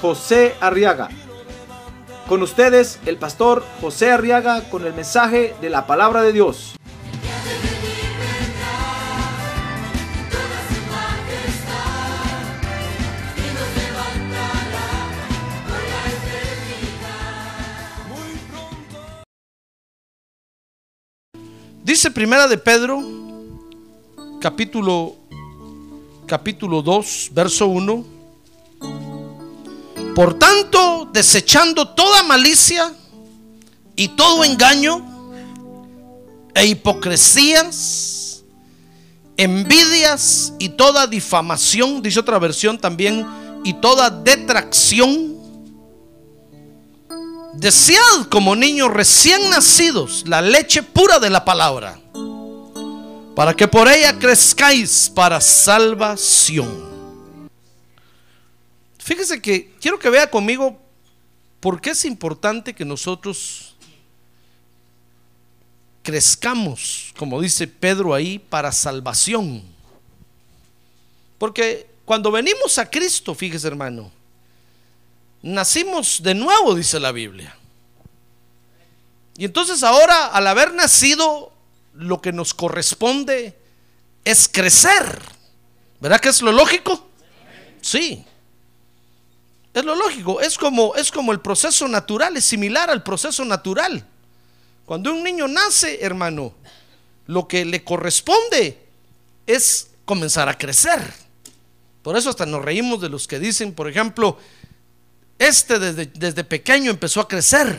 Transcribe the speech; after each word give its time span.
José 0.00 0.54
Arriaga. 0.60 1.08
Con 2.28 2.42
ustedes, 2.42 2.98
el 3.06 3.16
pastor 3.18 3.64
José 3.80 4.10
Arriaga 4.10 4.68
con 4.68 4.84
el 4.84 4.92
mensaje 4.92 5.54
de 5.60 5.70
la 5.70 5.86
palabra 5.86 6.22
de 6.22 6.32
Dios. 6.32 6.74
Dice 21.84 22.10
Primera 22.10 22.48
de 22.48 22.58
Pedro, 22.58 23.00
capítulo 24.40 25.14
capítulo 26.26 26.82
2, 26.82 27.30
verso 27.32 27.68
1. 27.68 28.15
Por 30.16 30.32
tanto, 30.38 31.10
desechando 31.12 31.88
toda 31.88 32.22
malicia 32.22 32.90
y 33.94 34.08
todo 34.08 34.44
engaño 34.44 35.04
e 36.54 36.64
hipocresías, 36.68 38.42
envidias 39.36 40.54
y 40.58 40.70
toda 40.70 41.06
difamación, 41.06 42.00
dice 42.00 42.18
otra 42.18 42.38
versión 42.38 42.78
también, 42.78 43.26
y 43.62 43.74
toda 43.74 44.08
detracción, 44.08 45.36
desead 47.52 48.24
como 48.30 48.56
niños 48.56 48.90
recién 48.90 49.50
nacidos 49.50 50.24
la 50.26 50.40
leche 50.40 50.82
pura 50.82 51.18
de 51.18 51.28
la 51.28 51.44
palabra 51.44 52.00
para 53.34 53.52
que 53.52 53.68
por 53.68 53.86
ella 53.86 54.18
crezcáis 54.18 55.12
para 55.14 55.42
salvación. 55.42 56.85
Fíjese 59.06 59.40
que 59.40 59.70
quiero 59.80 60.00
que 60.00 60.10
vea 60.10 60.28
conmigo 60.28 60.76
por 61.60 61.80
qué 61.80 61.90
es 61.90 62.04
importante 62.04 62.74
que 62.74 62.84
nosotros 62.84 63.76
crezcamos, 66.02 67.14
como 67.16 67.40
dice 67.40 67.68
Pedro 67.68 68.14
ahí, 68.14 68.40
para 68.40 68.72
salvación. 68.72 69.62
Porque 71.38 71.86
cuando 72.04 72.32
venimos 72.32 72.78
a 72.78 72.90
Cristo, 72.90 73.32
fíjese 73.32 73.68
hermano, 73.68 74.10
nacimos 75.40 76.20
de 76.20 76.34
nuevo, 76.34 76.74
dice 76.74 76.98
la 76.98 77.12
Biblia. 77.12 77.56
Y 79.36 79.44
entonces 79.44 79.84
ahora, 79.84 80.26
al 80.26 80.48
haber 80.48 80.74
nacido 80.74 81.52
lo 81.94 82.20
que 82.20 82.32
nos 82.32 82.54
corresponde 82.54 83.56
es 84.24 84.48
crecer. 84.48 85.22
¿Verdad 86.00 86.18
que 86.18 86.30
es 86.30 86.42
lo 86.42 86.50
lógico? 86.50 87.08
Sí. 87.80 88.26
Es 89.76 89.84
lo 89.84 89.94
lógico, 89.94 90.40
es 90.40 90.56
como 90.56 90.94
es 90.94 91.10
como 91.10 91.32
el 91.32 91.40
proceso 91.40 91.86
natural, 91.86 92.34
es 92.38 92.46
similar 92.46 92.88
al 92.88 93.02
proceso 93.02 93.44
natural. 93.44 94.06
Cuando 94.86 95.12
un 95.12 95.22
niño 95.22 95.46
nace, 95.48 96.02
hermano, 96.02 96.54
lo 97.26 97.46
que 97.46 97.66
le 97.66 97.84
corresponde 97.84 98.78
es 99.46 99.90
comenzar 100.06 100.48
a 100.48 100.56
crecer. 100.56 101.12
Por 102.02 102.16
eso 102.16 102.30
hasta 102.30 102.46
nos 102.46 102.64
reímos 102.64 103.02
de 103.02 103.10
los 103.10 103.28
que 103.28 103.38
dicen, 103.38 103.74
por 103.74 103.86
ejemplo, 103.86 104.38
este 105.38 105.78
desde, 105.78 106.06
desde 106.06 106.42
pequeño 106.42 106.90
empezó 106.90 107.20
a 107.20 107.28
crecer. 107.28 107.78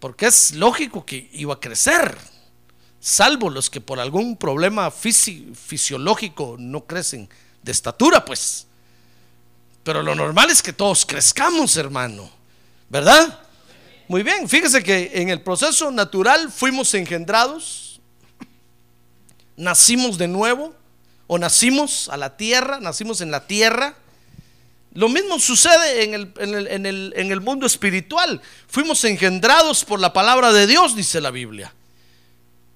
Porque 0.00 0.26
es 0.26 0.56
lógico 0.56 1.06
que 1.06 1.28
iba 1.34 1.54
a 1.54 1.60
crecer 1.60 2.18
salvo 3.00 3.48
los 3.48 3.70
que 3.70 3.80
por 3.80 4.00
algún 4.00 4.36
problema 4.36 4.90
fisiológico 4.90 6.56
no 6.58 6.84
crecen 6.84 7.28
de 7.62 7.72
estatura, 7.72 8.24
pues. 8.24 8.67
Pero 9.88 10.02
lo 10.02 10.14
normal 10.14 10.50
es 10.50 10.62
que 10.62 10.74
todos 10.74 11.06
crezcamos, 11.06 11.78
hermano, 11.78 12.30
¿verdad? 12.90 13.38
Muy 14.06 14.22
bien, 14.22 14.46
fíjese 14.46 14.82
que 14.82 15.12
en 15.14 15.30
el 15.30 15.40
proceso 15.40 15.90
natural 15.90 16.52
fuimos 16.52 16.92
engendrados, 16.92 17.98
nacimos 19.56 20.18
de 20.18 20.28
nuevo, 20.28 20.74
o 21.26 21.38
nacimos 21.38 22.10
a 22.10 22.18
la 22.18 22.36
tierra, 22.36 22.80
nacimos 22.80 23.22
en 23.22 23.30
la 23.30 23.46
tierra. 23.46 23.96
Lo 24.92 25.08
mismo 25.08 25.38
sucede 25.38 26.04
en 26.04 26.12
el, 26.12 26.34
en 26.36 26.84
el, 26.84 27.14
en 27.16 27.32
el 27.32 27.40
mundo 27.40 27.64
espiritual. 27.64 28.42
Fuimos 28.66 29.02
engendrados 29.04 29.86
por 29.86 30.00
la 30.00 30.12
palabra 30.12 30.52
de 30.52 30.66
Dios, 30.66 30.96
dice 30.96 31.18
la 31.18 31.30
Biblia. 31.30 31.72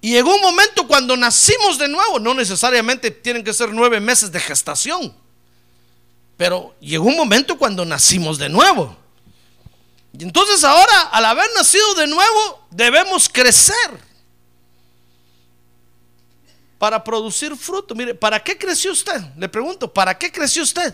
Y 0.01 0.13
llegó 0.13 0.33
un 0.33 0.41
momento 0.41 0.87
cuando 0.87 1.15
nacimos 1.15 1.77
de 1.77 1.89
nuevo, 1.89 2.19
no 2.19 2.33
necesariamente 2.33 3.11
tienen 3.11 3.43
que 3.43 3.53
ser 3.53 3.71
nueve 3.71 3.99
meses 3.99 4.31
de 4.31 4.39
gestación, 4.39 5.15
pero 6.37 6.75
llegó 6.79 7.05
un 7.05 7.15
momento 7.15 7.57
cuando 7.57 7.85
nacimos 7.85 8.37
de 8.37 8.49
nuevo. 8.49 8.95
Y 10.17 10.23
entonces 10.23 10.63
ahora, 10.63 11.01
al 11.11 11.25
haber 11.25 11.49
nacido 11.55 11.95
de 11.95 12.07
nuevo, 12.07 12.67
debemos 12.69 13.27
crecer 13.27 13.99
para 16.77 17.03
producir 17.03 17.55
fruto. 17.55 17.95
Mire, 17.95 18.13
¿para 18.13 18.43
qué 18.43 18.57
creció 18.57 18.91
usted? 18.91 19.21
Le 19.37 19.47
pregunto, 19.49 19.91
¿para 19.91 20.17
qué 20.17 20.31
creció 20.31 20.63
usted? 20.63 20.93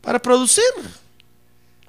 Para 0.00 0.18
producir. 0.18 0.64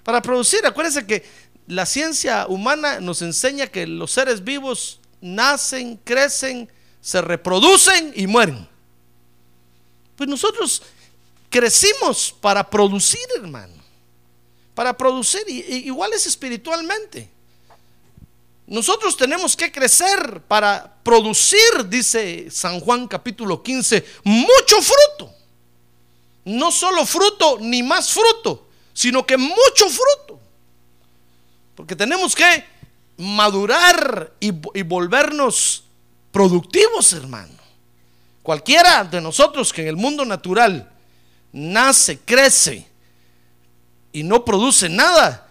Para 0.04 0.22
producir. 0.22 0.66
Acuérdense 0.66 1.06
que 1.06 1.26
la 1.66 1.86
ciencia 1.86 2.46
humana 2.48 3.00
nos 3.00 3.22
enseña 3.22 3.68
que 3.68 3.88
los 3.88 4.12
seres 4.12 4.44
vivos 4.44 5.00
nacen, 5.22 5.98
crecen, 6.04 6.70
se 7.00 7.22
reproducen 7.22 8.12
y 8.16 8.28
mueren. 8.28 8.68
Pues 10.20 10.28
nosotros 10.28 10.82
crecimos 11.50 12.36
para 12.42 12.70
producir, 12.70 13.26
hermano. 13.38 13.74
Para 14.76 14.98
producir, 14.98 15.48
igual 15.48 16.12
es 16.12 16.26
espiritualmente. 16.28 17.30
Nosotros 18.68 19.16
tenemos 19.16 19.56
que 19.56 19.72
crecer 19.72 20.42
para 20.46 20.94
producir, 21.04 21.88
dice 21.88 22.52
San 22.52 22.82
Juan 22.82 23.08
capítulo 23.08 23.64
15, 23.64 24.06
mucho 24.26 24.82
fruto. 24.82 25.34
No 26.44 26.70
solo 26.70 27.06
fruto 27.06 27.58
ni 27.62 27.82
más 27.82 28.12
fruto, 28.12 28.68
sino 28.92 29.26
que 29.26 29.38
mucho 29.38 29.90
fruto. 29.90 30.38
Porque 31.76 31.96
tenemos 31.96 32.36
que 32.36 32.66
madurar 33.16 34.34
y, 34.42 34.52
volvernos 34.52 35.86
productivos, 36.34 37.14
hermano. 37.14 37.59
Cualquiera 38.44 39.04
de 39.04 39.22
nosotros 39.22 39.74
que 39.74 39.82
en 39.82 39.88
el 39.90 39.96
mundo 39.96 40.26
natural 40.26 40.92
nace, 41.52 42.20
crece 42.20 42.88
y 44.12 44.24
no 44.24 44.44
produce 44.46 44.90
nada, 44.90 45.48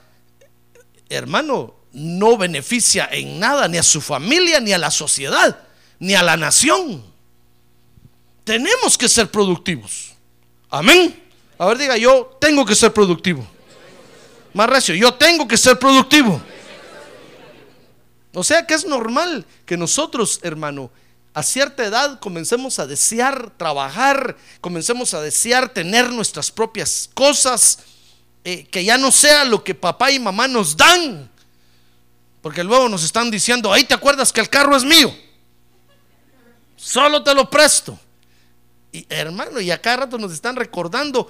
hermano, 1.09 1.75
no 1.93 2.37
beneficia 2.37 3.09
en 3.11 3.39
nada 3.39 3.69
ni 3.69 3.79
a 3.79 3.83
su 3.83 4.01
familia, 4.01 4.61
ni 4.61 4.73
a 4.73 4.79
la 4.79 4.91
sociedad, 4.91 5.61
ni 5.99 6.15
a 6.15 6.23
la 6.23 6.37
nación. 6.37 7.05
Tenemos 8.45 8.97
que 8.97 9.09
ser 9.09 9.31
productivos. 9.31 10.15
Amén. 10.71 11.23
A 11.59 11.67
ver, 11.67 11.79
diga 11.79 11.97
yo, 11.97 12.37
tengo 12.41 12.65
que 12.65 12.75
ser 12.75 12.93
productivo 12.93 13.47
más 14.59 14.69
recio. 14.69 14.95
Yo 14.95 15.15
tengo 15.15 15.47
que 15.47 15.57
ser 15.57 15.79
productivo. 15.79 16.41
O 18.35 18.45
sea 18.45 18.67
que 18.67 18.75
es 18.75 18.85
normal 18.85 19.47
que 19.65 19.77
nosotros, 19.77 20.41
hermano, 20.43 20.91
a 21.39 21.43
cierta 21.43 21.85
edad 21.85 22.19
comencemos 22.21 22.79
a 22.79 22.87
desear 22.87 23.51
trabajar, 23.57 24.37
comencemos 24.61 25.15
a 25.15 25.21
desear 25.21 25.69
tener 25.69 26.11
nuestras 26.11 26.51
propias 26.51 27.11
cosas, 27.15 27.81
eh, 28.45 28.67
que 28.67 28.85
ya 28.85 28.99
no 28.99 29.13
sea 29.13 29.45
lo 29.45 29.63
que 29.63 29.75
papá 29.75 30.11
y 30.11 30.19
mamá 30.19 30.49
nos 30.49 30.77
dan. 30.77 31.31
Porque 32.43 32.65
luego 32.65 32.89
nos 32.89 33.05
están 33.05 33.31
diciendo, 33.31 33.73
ahí 33.73 33.85
te 33.85 33.95
acuerdas 33.95 34.33
que 34.33 34.41
el 34.41 34.49
carro 34.49 34.77
es 34.77 34.85
mío. 34.85 35.15
Solo 36.77 37.23
te 37.23 37.35
lo 37.35 37.51
presto. 37.51 37.99
Y 38.93 39.07
hermano, 39.09 39.61
y 39.61 39.71
a 39.71 39.81
cada 39.81 39.99
rato 39.99 40.19
nos 40.19 40.33
están 40.33 40.57
recordando 40.57 41.29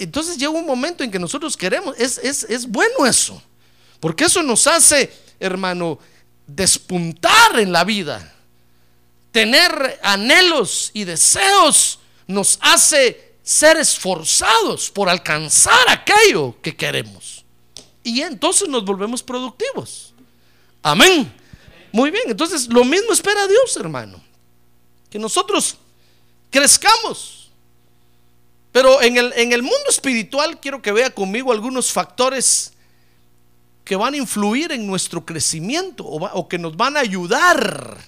entonces 0.00 0.38
llega 0.38 0.50
un 0.50 0.66
momento 0.66 1.04
en 1.04 1.10
que 1.10 1.18
nosotros 1.18 1.58
queremos, 1.58 1.94
es, 1.98 2.18
es, 2.18 2.66
bueno 2.66 3.04
eso, 3.04 3.40
porque 4.00 4.24
eso 4.24 4.42
nos 4.42 4.66
hace, 4.66 5.12
hermano, 5.38 5.98
despuntar 6.46 7.60
en 7.60 7.70
la 7.70 7.84
vida. 7.84 8.34
Tener 9.32 10.00
anhelos 10.02 10.90
y 10.92 11.04
deseos 11.04 12.00
nos 12.26 12.58
hace 12.60 13.34
ser 13.42 13.76
esforzados 13.76 14.90
por 14.90 15.08
alcanzar 15.08 15.88
aquello 15.88 16.56
que 16.62 16.76
queremos. 16.76 17.44
Y 18.02 18.22
entonces 18.22 18.68
nos 18.68 18.84
volvemos 18.84 19.22
productivos. 19.22 20.14
Amén. 20.82 21.32
Muy 21.92 22.10
bien, 22.10 22.24
entonces 22.28 22.68
lo 22.68 22.84
mismo 22.84 23.12
espera 23.12 23.46
Dios, 23.46 23.76
hermano. 23.76 24.22
Que 25.10 25.18
nosotros 25.18 25.76
crezcamos. 26.50 27.50
Pero 28.72 29.02
en 29.02 29.16
el, 29.16 29.32
en 29.36 29.52
el 29.52 29.62
mundo 29.62 29.88
espiritual 29.88 30.60
quiero 30.60 30.80
que 30.80 30.92
vea 30.92 31.10
conmigo 31.10 31.52
algunos 31.52 31.90
factores 31.90 32.72
que 33.84 33.96
van 33.96 34.14
a 34.14 34.18
influir 34.18 34.70
en 34.70 34.86
nuestro 34.86 35.26
crecimiento 35.26 36.04
o, 36.04 36.24
o 36.24 36.48
que 36.48 36.58
nos 36.58 36.76
van 36.76 36.96
a 36.96 37.00
ayudar 37.00 37.98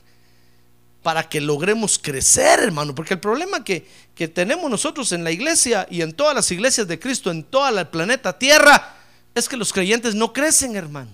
para 1.03 1.29
que 1.29 1.41
logremos 1.41 1.99
crecer, 1.99 2.61
hermano. 2.61 2.95
Porque 2.95 3.15
el 3.15 3.21
problema 3.21 3.65
que, 3.65 3.87
que 4.15 4.29
tenemos 4.29 4.71
nosotros 4.71 5.11
en 5.13 5.25
la 5.25 5.31
iglesia 5.31 5.87
y 5.91 6.03
en 6.03 6.13
todas 6.13 6.35
las 6.35 6.51
iglesias 6.51 6.87
de 6.87 6.99
Cristo, 6.99 7.31
en 7.31 7.43
todo 7.43 7.69
el 7.69 7.89
planeta 7.89 8.39
Tierra, 8.39 8.97
es 9.35 9.49
que 9.49 9.57
los 9.57 9.73
creyentes 9.73 10.15
no 10.15 10.33
crecen, 10.33 10.77
hermano. 10.77 11.11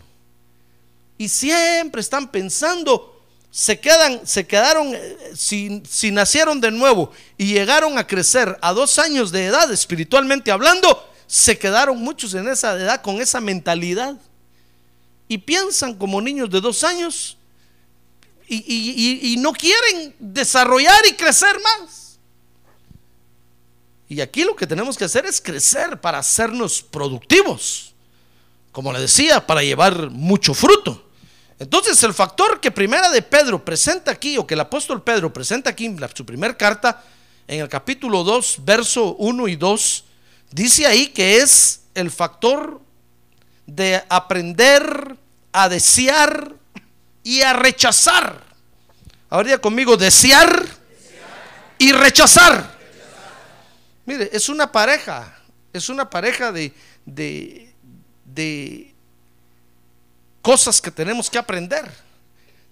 Y 1.17 1.29
siempre 1.29 2.01
están 2.01 2.31
pensando, 2.31 3.21
se 3.51 3.81
quedan, 3.81 4.27
se 4.27 4.47
quedaron, 4.47 4.95
eh, 4.95 5.17
si, 5.35 5.83
si 5.89 6.11
nacieron 6.11 6.61
de 6.61 6.71
nuevo 6.71 7.11
y 7.37 7.47
llegaron 7.47 7.99
a 7.99 8.07
crecer 8.07 8.59
a 8.61 8.73
dos 8.73 8.99
años 8.99 9.33
de 9.33 9.47
edad, 9.47 9.73
espiritualmente 9.73 10.51
hablando, 10.51 11.09
se 11.27 11.59
quedaron 11.59 11.99
muchos 11.99 12.35
en 12.35 12.47
esa 12.49 12.75
edad 12.75 13.01
con 13.01 13.21
esa 13.21 13.41
mentalidad. 13.41 14.17
Y 15.29 15.39
piensan 15.39 15.95
como 15.95 16.21
niños 16.21 16.51
de 16.51 16.61
dos 16.61 16.85
años 16.85 17.38
y, 18.49 19.37
no 19.39 19.53
quieren 19.53 20.15
desarrollar 20.19 21.07
y 21.07 21.13
crecer 21.15 21.61
más. 21.61 22.19
Y 24.09 24.21
aquí 24.21 24.43
lo 24.45 24.57
que 24.57 24.67
tenemos 24.67 24.97
que 24.97 25.05
hacer 25.05 25.27
es 25.27 25.41
crecer 25.41 26.01
para 26.01 26.19
hacernos 26.19 26.83
productivos. 26.83 27.95
Como 28.73 28.93
le 28.93 29.01
decía, 29.01 29.47
para 29.47 29.63
llevar 29.63 30.11
mucho 30.11 30.55
fruto. 30.55 31.05
Entonces 31.59 32.03
el 32.05 32.15
factor 32.15 32.61
que 32.61 32.71
primera 32.71 33.11
de 33.11 33.21
Pedro 33.21 33.63
presenta 33.65 34.11
aquí, 34.11 34.39
o 34.39 34.47
que 34.47 34.55
el 34.55 34.61
apóstol 34.61 35.03
Pedro 35.03 35.33
presenta 35.33 35.71
aquí 35.71 35.87
en 35.87 35.99
su 36.15 36.25
primera 36.25 36.57
carta, 36.57 37.05
en 37.47 37.61
el 37.61 37.69
capítulo 37.69 38.25
2, 38.25 38.59
verso 38.65 39.17
1 39.17 39.49
y 39.49 39.57
2, 39.57 40.05
dice 40.53 40.87
ahí 40.87 41.09
que 41.09 41.39
es 41.39 41.83
el 41.95 42.11
factor 42.11 42.81
de 43.67 44.03
aprender 44.09 45.17
a 45.53 45.69
desear 45.69 46.58
y 47.23 47.43
a 47.43 47.53
rechazar. 47.53 48.43
Ahora 49.31 49.59
conmigo, 49.59 49.97
desear 49.97 50.67
y 51.79 51.93
rechazar. 51.93 52.77
Mire, 54.07 54.31
es 54.33 54.49
una 54.49 54.73
pareja, 54.73 55.39
es 55.73 55.89
una 55.89 56.09
pareja 56.09 56.51
de, 56.51 56.73
de, 57.05 57.75
de 58.25 58.95
cosas 60.41 60.81
que 60.81 60.91
tenemos 60.91 61.29
que 61.29 61.39
aprender. 61.39 61.91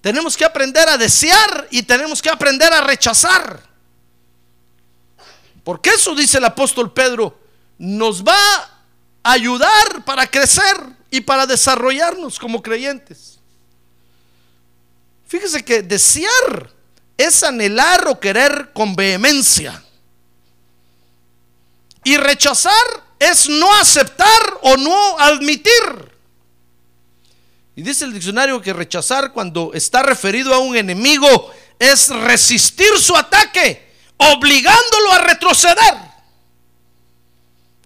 Tenemos 0.01 0.37
que 0.37 0.45
aprender 0.45 0.89
a 0.89 0.97
desear 0.97 1.69
y 1.71 1.83
tenemos 1.83 2.23
que 2.23 2.31
aprender 2.31 2.73
a 2.73 2.81
rechazar. 2.81 3.61
Porque 5.65 5.91
eso 5.91 6.15
dice 6.15 6.39
el 6.39 6.45
apóstol 6.45 6.93
Pedro, 6.93 7.39
nos 7.77 8.23
va 8.23 8.39
a 9.23 9.33
ayudar 9.33 10.05
para 10.05 10.27
crecer 10.27 10.77
y 11.11 11.21
para 11.21 11.47
desarrollarnos 11.47 12.39
como 12.39 12.63
creyentes. 12.63 13.36
Fíjese 15.27 15.65
que 15.65 15.83
desear 15.83 16.71
es 17.17 17.43
anhelar 17.43 18.07
o 18.09 18.21
querer 18.21 18.71
con 18.73 18.95
vehemencia. 18.95 19.83
Y 22.05 22.17
rechazar 22.17 22.73
es 23.19 23.49
no 23.49 23.75
aceptar 23.75 24.59
o 24.63 24.77
no 24.77 25.19
admitir. 25.19 26.13
Y 27.75 27.83
dice 27.83 28.05
el 28.05 28.13
diccionario 28.13 28.63
que 28.63 28.73
rechazar 28.73 29.33
cuando 29.33 29.73
está 29.75 30.03
referido 30.03 30.55
a 30.55 30.59
un 30.59 30.77
enemigo 30.77 31.53
es 31.79 32.09
resistir 32.09 32.99
su 32.99 33.15
ataque, 33.15 33.93
obligándolo 34.17 35.13
a 35.13 35.19
retroceder. 35.19 35.95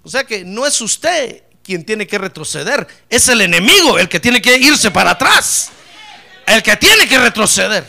O 0.03 0.09
sea 0.09 0.25
que 0.25 0.45
no 0.45 0.67
es 0.67 0.81
usted 0.81 1.43
quien 1.63 1.85
tiene 1.85 2.07
que 2.07 2.19
retroceder, 2.19 2.87
es 3.09 3.29
el 3.29 3.41
enemigo 3.41 3.99
el 3.99 4.09
que 4.09 4.21
tiene 4.21 4.41
que 4.41 4.57
irse 4.57 4.91
para 4.91 5.11
atrás, 5.11 5.71
el 6.51 6.63
que 6.63 6.77
tiene 6.77 7.07
que 7.07 7.19
retroceder. 7.19 7.89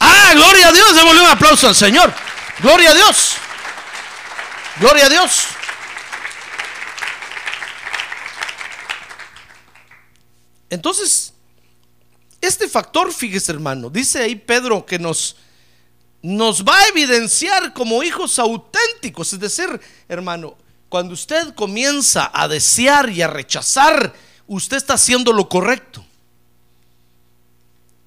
Ah, 0.00 0.32
gloria 0.34 0.68
a 0.68 0.72
Dios, 0.72 0.94
démosle 0.94 1.20
un 1.20 1.28
aplauso 1.28 1.68
al 1.68 1.74
Señor. 1.74 2.12
Gloria 2.60 2.90
a 2.90 2.94
Dios. 2.94 3.34
Gloria 4.80 5.06
a 5.06 5.08
Dios. 5.08 5.44
Entonces, 10.70 11.34
este 12.40 12.68
factor, 12.68 13.12
fíjese 13.12 13.52
hermano, 13.52 13.90
dice 13.90 14.20
ahí 14.22 14.36
Pedro 14.36 14.86
que 14.86 14.98
nos, 14.98 15.36
nos 16.22 16.64
va 16.64 16.78
a 16.78 16.88
evidenciar 16.88 17.74
como 17.74 18.02
hijos 18.02 18.38
auténticos. 18.38 19.34
Es 19.34 19.40
decir, 19.40 19.80
hermano, 20.08 20.56
cuando 20.88 21.12
usted 21.12 21.54
comienza 21.54 22.30
a 22.32 22.48
desear 22.48 23.10
y 23.10 23.20
a 23.20 23.28
rechazar, 23.28 24.14
usted 24.46 24.78
está 24.78 24.94
haciendo 24.94 25.32
lo 25.32 25.48
correcto. 25.48 26.04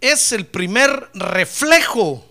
Es 0.02 0.32
el 0.32 0.46
primer 0.46 1.10
reflejo 1.14 2.26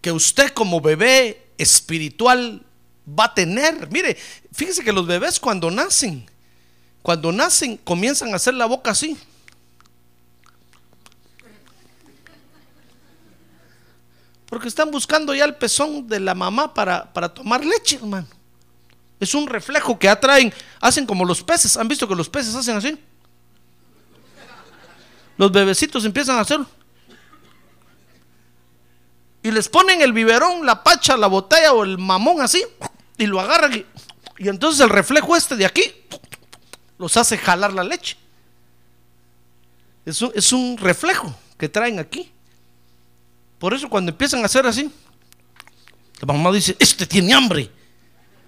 que 0.00 0.12
usted 0.12 0.50
como 0.52 0.80
bebé 0.80 1.46
espiritual 1.58 2.62
va 3.08 3.24
a 3.24 3.34
tener. 3.34 3.90
Mire, 3.90 4.16
fíjese 4.52 4.84
que 4.84 4.92
los 4.92 5.06
bebés 5.06 5.40
cuando 5.40 5.70
nacen, 5.70 6.28
cuando 7.02 7.32
nacen 7.32 7.76
comienzan 7.78 8.32
a 8.32 8.36
hacer 8.36 8.54
la 8.54 8.66
boca 8.66 8.90
así. 8.90 9.16
Porque 14.46 14.68
están 14.68 14.90
buscando 14.90 15.34
ya 15.34 15.44
el 15.44 15.56
pezón 15.56 16.08
de 16.08 16.20
la 16.20 16.34
mamá 16.34 16.72
para, 16.72 17.12
para 17.12 17.28
tomar 17.28 17.64
leche, 17.64 17.96
hermano. 17.96 18.26
Es 19.20 19.34
un 19.34 19.46
reflejo 19.46 19.98
que 19.98 20.08
atraen, 20.08 20.52
hacen 20.80 21.04
como 21.04 21.24
los 21.24 21.42
peces. 21.42 21.76
¿Han 21.76 21.88
visto 21.88 22.08
que 22.08 22.14
los 22.14 22.28
peces 22.28 22.54
hacen 22.54 22.76
así? 22.76 22.98
Los 25.38 25.50
bebecitos 25.50 26.04
empiezan 26.04 26.36
a 26.36 26.40
hacerlo. 26.40 26.66
Y 29.42 29.50
les 29.50 29.68
ponen 29.68 30.02
el 30.02 30.12
biberón, 30.12 30.66
la 30.66 30.82
pacha, 30.82 31.16
la 31.16 31.28
botella 31.28 31.72
o 31.72 31.84
el 31.84 31.96
mamón 31.96 32.40
así. 32.40 32.62
Y 33.16 33.26
lo 33.26 33.40
agarran. 33.40 33.72
Y, 33.72 33.86
y 34.38 34.48
entonces 34.48 34.80
el 34.80 34.90
reflejo 34.90 35.36
este 35.36 35.56
de 35.56 35.64
aquí 35.64 35.82
los 36.98 37.16
hace 37.16 37.38
jalar 37.38 37.72
la 37.72 37.84
leche. 37.84 38.16
Es 40.04 40.20
un, 40.20 40.32
es 40.34 40.52
un 40.52 40.76
reflejo 40.76 41.34
que 41.56 41.68
traen 41.68 41.98
aquí. 41.98 42.30
Por 43.58 43.74
eso 43.74 43.88
cuando 43.88 44.10
empiezan 44.10 44.42
a 44.42 44.46
hacer 44.46 44.66
así, 44.66 44.90
la 46.20 46.32
mamá 46.32 46.50
dice, 46.52 46.76
este 46.78 47.06
tiene 47.06 47.32
hambre. 47.32 47.70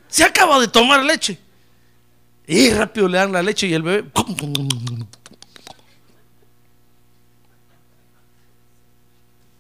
Se 0.08 0.24
acaba 0.24 0.58
de 0.58 0.68
tomar 0.68 1.04
leche. 1.04 1.38
Y 2.46 2.70
rápido 2.70 3.06
le 3.06 3.18
dan 3.18 3.30
la 3.30 3.42
leche 3.42 3.68
y 3.68 3.74
el 3.74 3.82
bebé... 3.82 4.10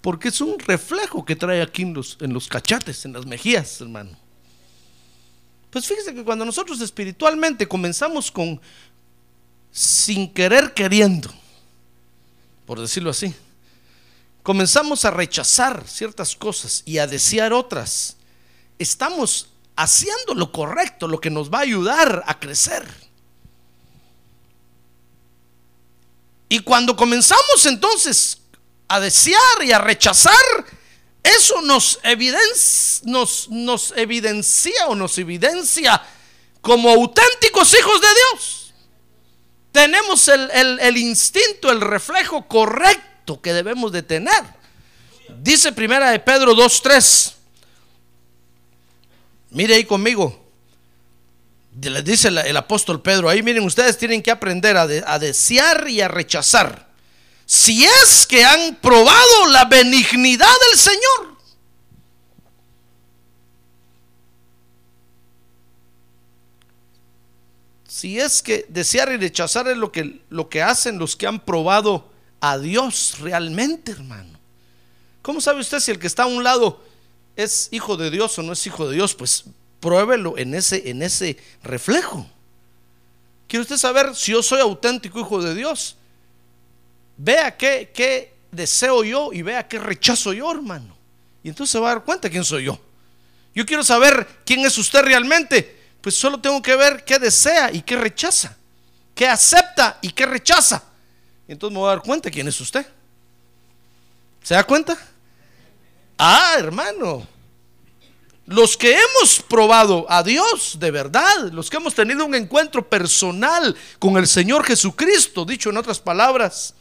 Porque 0.00 0.28
es 0.28 0.40
un 0.40 0.58
reflejo 0.58 1.24
que 1.24 1.36
trae 1.36 1.60
aquí 1.60 1.82
en 1.82 1.94
los, 1.94 2.48
cachates, 2.48 3.04
en 3.04 3.12
las 3.12 3.26
mejillas, 3.26 3.80
hermano. 3.80 4.16
Pues 5.70 5.86
fíjese 5.86 6.14
que 6.14 6.24
cuando 6.24 6.44
nosotros 6.44 6.80
espiritualmente 6.80 7.68
comenzamos 7.68 8.30
con 8.30 8.60
sin 9.70 10.32
querer 10.32 10.74
queriendo, 10.74 11.32
por 12.66 12.80
decirlo 12.80 13.10
así, 13.10 13.34
comenzamos 14.42 15.04
a 15.04 15.10
rechazar 15.10 15.86
ciertas 15.86 16.34
cosas 16.34 16.82
y 16.86 16.98
a 16.98 17.06
desear 17.06 17.52
otras, 17.52 18.16
estamos 18.78 19.50
haciendo 19.76 20.34
lo 20.34 20.50
correcto, 20.50 21.06
lo 21.06 21.20
que 21.20 21.30
nos 21.30 21.52
va 21.52 21.58
a 21.58 21.62
ayudar 21.62 22.24
a 22.26 22.40
crecer. 22.40 22.84
Y 26.48 26.58
cuando 26.60 26.96
comenzamos 26.96 27.64
entonces 27.66 28.39
a 28.90 29.00
desear 29.00 29.62
y 29.64 29.72
a 29.72 29.78
rechazar, 29.78 30.34
eso 31.22 31.62
nos, 31.62 32.00
evidencia, 32.02 33.02
nos, 33.04 33.48
nos 33.50 33.92
evidencia 33.96 34.86
o 34.88 34.94
nos 34.96 35.16
evidencia 35.18 36.02
como 36.60 36.90
auténticos 36.90 37.72
hijos 37.78 38.00
de 38.00 38.06
Dios. 38.08 38.74
Tenemos 39.72 40.26
el, 40.28 40.50
el- 40.80 40.96
instinto, 40.96 41.70
el 41.70 41.80
reflejo 41.80 42.48
correcto 42.48 43.40
que 43.40 43.52
debemos 43.52 43.92
de 43.92 44.02
tener. 44.02 44.42
Dice 45.38 45.70
primera 45.70 46.10
de 46.10 46.18
Pedro 46.18 46.54
2.3. 46.54 47.34
Mire 49.50 49.74
ahí 49.76 49.84
conmigo. 49.84 50.36
Le 51.80 52.02
dice 52.02 52.28
el, 52.28 52.56
apóstol 52.56 53.00
Pedro, 53.00 53.28
ahí 53.28 53.42
miren, 53.44 53.62
ustedes 53.64 53.96
tienen 53.96 54.22
que 54.22 54.32
aprender 54.32 54.76
a, 54.76 54.82
a 54.82 55.18
desear 55.20 55.88
y 55.88 56.00
a 56.00 56.08
rechazar 56.08 56.89
si 57.50 57.84
es 57.84 58.28
que 58.28 58.44
han 58.44 58.76
probado 58.76 59.48
la 59.48 59.64
benignidad 59.64 60.46
del 60.70 60.78
Señor. 60.78 61.36
Si 67.88 68.20
es 68.20 68.40
que 68.40 68.66
desear 68.68 69.10
y 69.10 69.16
rechazar 69.16 69.66
es 69.66 69.76
lo 69.76 69.90
que, 69.90 70.20
lo 70.28 70.48
que 70.48 70.62
hacen 70.62 71.00
los 71.00 71.16
que 71.16 71.26
han 71.26 71.44
probado 71.44 72.08
a 72.40 72.56
Dios 72.56 73.16
realmente, 73.18 73.90
hermano. 73.90 74.38
¿Cómo 75.20 75.40
sabe 75.40 75.58
usted 75.58 75.80
si 75.80 75.90
el 75.90 75.98
que 75.98 76.06
está 76.06 76.22
a 76.22 76.26
un 76.26 76.44
lado 76.44 76.80
es 77.34 77.68
hijo 77.72 77.96
de 77.96 78.12
Dios 78.12 78.38
o 78.38 78.44
no 78.44 78.52
es 78.52 78.64
hijo 78.64 78.88
de 78.88 78.94
Dios? 78.94 79.16
Pues 79.16 79.42
pruébelo 79.80 80.38
en 80.38 80.54
ese, 80.54 80.88
en 80.88 81.02
ese 81.02 81.36
reflejo. 81.64 82.30
¿Quiere 83.48 83.62
usted 83.62 83.76
saber 83.76 84.14
si 84.14 84.30
yo 84.30 84.40
soy 84.40 84.60
auténtico 84.60 85.18
hijo 85.18 85.42
de 85.42 85.56
Dios? 85.56 85.96
Vea 87.22 87.56
qué, 87.56 87.90
qué 87.94 88.32
deseo 88.50 89.04
yo 89.04 89.32
y 89.32 89.42
vea 89.42 89.68
qué 89.68 89.78
rechazo 89.78 90.32
yo, 90.32 90.50
hermano. 90.50 90.96
Y 91.42 91.50
entonces 91.50 91.72
se 91.72 91.78
va 91.78 91.90
a 91.90 91.94
dar 91.94 92.04
cuenta 92.04 92.30
quién 92.30 92.44
soy 92.44 92.64
yo. 92.64 92.78
Yo 93.54 93.66
quiero 93.66 93.82
saber 93.82 94.26
quién 94.44 94.64
es 94.64 94.78
usted 94.78 95.02
realmente 95.02 95.80
pues 96.00 96.14
solo 96.14 96.40
tengo 96.40 96.62
que 96.62 96.74
ver 96.76 97.04
qué 97.04 97.18
desea 97.18 97.70
y 97.72 97.82
qué 97.82 97.96
rechaza, 97.96 98.56
qué 99.14 99.28
acepta 99.28 99.98
y 100.00 100.10
qué 100.10 100.26
rechaza. 100.26 100.82
Y 101.46 101.52
entonces 101.52 101.74
me 101.74 101.80
voy 101.80 101.88
a 101.88 101.96
dar 101.96 102.02
cuenta 102.02 102.30
quién 102.30 102.48
es 102.48 102.60
usted. 102.60 102.86
¿Se 104.42 104.54
da 104.54 104.64
cuenta? 104.64 104.96
Ah, 106.16 106.54
hermano. 106.58 107.26
Los 108.46 108.76
que 108.76 108.98
hemos 108.98 109.40
probado 109.46 110.06
a 110.08 110.22
Dios 110.22 110.78
de 110.80 110.90
verdad, 110.90 111.52
los 111.52 111.70
que 111.70 111.76
hemos 111.76 111.94
tenido 111.94 112.24
un 112.24 112.34
encuentro 112.34 112.88
personal 112.88 113.76
con 113.98 114.16
el 114.16 114.26
Señor 114.26 114.64
Jesucristo, 114.64 115.44
dicho 115.44 115.70
en 115.70 115.76
otras 115.76 116.00
palabras, 116.00 116.74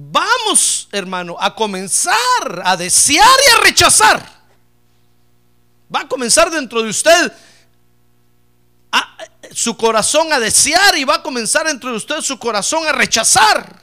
vamos, 0.00 0.88
hermano, 0.92 1.36
a 1.38 1.54
comenzar 1.54 2.62
a 2.64 2.76
desear 2.76 3.26
y 3.46 3.50
a 3.56 3.60
rechazar 3.62 4.38
Va 5.94 6.00
a 6.00 6.08
comenzar 6.08 6.50
dentro 6.50 6.82
de 6.82 6.90
usted 6.90 7.32
su 9.52 9.76
corazón 9.76 10.32
a 10.32 10.38
desear 10.38 10.96
y 10.98 11.04
va 11.04 11.16
a 11.16 11.22
comenzar 11.22 11.66
dentro 11.66 11.90
de 11.90 11.96
usted 11.96 12.20
su 12.20 12.38
corazón 12.38 12.86
a 12.86 12.92
rechazar. 12.92 13.80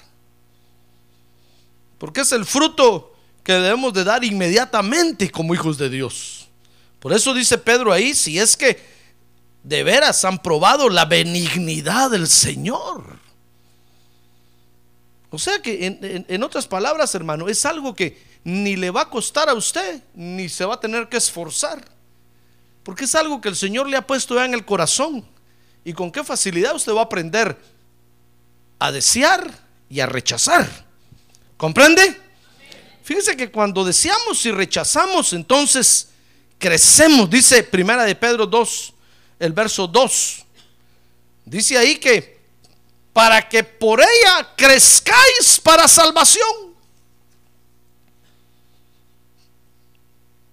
Porque 1.98 2.22
es 2.22 2.32
el 2.32 2.46
fruto 2.46 3.16
que 3.44 3.54
debemos 3.54 3.92
de 3.94 4.04
dar 4.04 4.24
inmediatamente 4.24 5.32
como 5.32 5.56
hijos 5.56 5.78
de 5.78 5.90
Dios. 5.90 6.48
Por 7.00 7.14
eso 7.14 7.34
dice 7.34 7.58
Pedro 7.58 7.92
ahí, 7.92 8.14
si 8.14 8.38
es 8.38 8.56
que 8.56 8.80
de 9.64 9.84
veras 9.84 10.24
han 10.24 10.38
probado 10.38 10.90
la 10.90 11.06
benignidad 11.06 12.12
del 12.12 12.28
Señor. 12.28 13.20
O 15.36 15.40
sea 15.40 15.62
que 15.62 16.26
en, 16.28 16.44
otras 16.44 16.66
palabras, 16.66 17.14
hermano, 17.14 17.50
es 17.50 17.66
algo 17.66 17.94
que 17.94 18.18
ni 18.44 18.76
le 18.76 18.90
va 18.90 19.02
a 19.02 19.10
costar 19.10 19.50
a 19.50 19.54
usted, 19.54 20.02
ni 20.14 20.48
se 20.48 20.64
va 20.64 20.76
a 20.76 20.80
tener 20.80 21.10
que 21.10 21.18
esforzar. 21.18 21.84
Porque 22.84 23.04
es 23.04 23.14
algo 23.16 23.42
que 23.42 23.50
el 23.50 23.56
Señor 23.56 23.90
le 23.90 23.98
ha 23.98 24.08
puesto 24.08 24.36
ya 24.36 24.46
en 24.46 24.54
el 24.54 24.64
corazón. 24.64 25.26
Y 25.84 25.94
con 25.94 26.12
qué 26.12 26.24
facilidad 26.24 26.74
usted 26.76 26.94
va 26.94 27.02
a 27.02 27.04
aprender 27.04 27.58
a 28.80 28.92
desear 28.92 29.52
y 29.90 30.00
a 30.00 30.06
rechazar. 30.06 30.68
¿Comprende? 31.58 32.18
Fíjese 33.04 33.36
que 33.36 33.52
cuando 33.52 33.84
deseamos 33.84 34.46
y 34.46 34.52
rechazamos, 34.52 35.34
entonces 35.34 36.08
crecemos. 36.58 37.30
Dice 37.30 37.62
Primera 37.64 38.06
de 38.06 38.16
Pedro 38.16 38.48
2, 38.48 38.94
el 39.40 39.52
verso 39.52 39.86
2. 39.86 40.46
Dice 41.46 41.78
ahí 41.78 41.98
que 41.98 42.35
para 43.16 43.48
que 43.48 43.64
por 43.64 44.02
ella 44.02 44.54
crezcáis 44.58 45.58
para 45.64 45.88
salvación. 45.88 46.76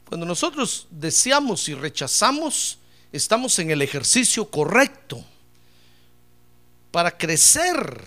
Cuando 0.08 0.24
nosotros 0.24 0.86
deseamos 0.88 1.68
y 1.68 1.74
rechazamos, 1.74 2.78
estamos 3.10 3.58
en 3.58 3.72
el 3.72 3.82
ejercicio 3.82 4.48
correcto 4.48 5.24
para 6.92 7.18
crecer, 7.18 8.04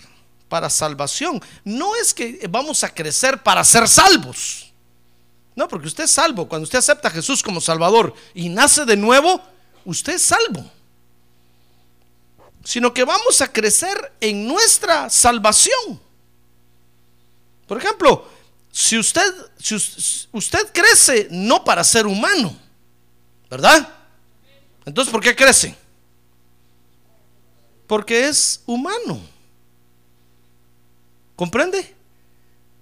para 0.47 0.69
salvación. 0.69 1.41
No 1.65 1.93
es 1.97 2.13
que 2.13 2.47
vamos 2.49 2.85
a 2.85 2.93
crecer 2.93 3.43
para 3.43 3.61
ser 3.65 3.89
salvos. 3.89 4.71
No, 5.53 5.67
porque 5.67 5.87
usted 5.87 6.05
es 6.05 6.11
salvo. 6.11 6.47
Cuando 6.47 6.63
usted 6.63 6.79
acepta 6.79 7.09
a 7.09 7.11
Jesús 7.11 7.43
como 7.43 7.59
Salvador 7.59 8.13
y 8.33 8.47
nace 8.47 8.85
de 8.85 8.95
nuevo, 8.95 9.41
usted 9.83 10.13
es 10.13 10.21
salvo. 10.21 10.71
Sino 12.65 12.93
que 12.93 13.05
vamos 13.05 13.39
a 13.39 13.53
crecer 13.53 14.13
en 14.19 14.45
nuestra 14.45 15.09
salvación. 15.09 16.01
Por 17.65 17.77
ejemplo, 17.77 18.27
si 18.69 18.97
usted, 18.97 19.33
si 19.57 19.75
usted 20.33 20.67
crece 20.73 21.29
no 21.31 21.63
para 21.63 21.81
ser 21.85 22.05
humano, 22.05 22.53
¿verdad? 23.49 23.87
Entonces, 24.85 25.09
¿por 25.09 25.21
qué 25.21 25.33
crece? 25.33 25.73
Porque 27.87 28.27
es 28.27 28.61
humano. 28.65 29.21
¿Comprende? 31.37 31.95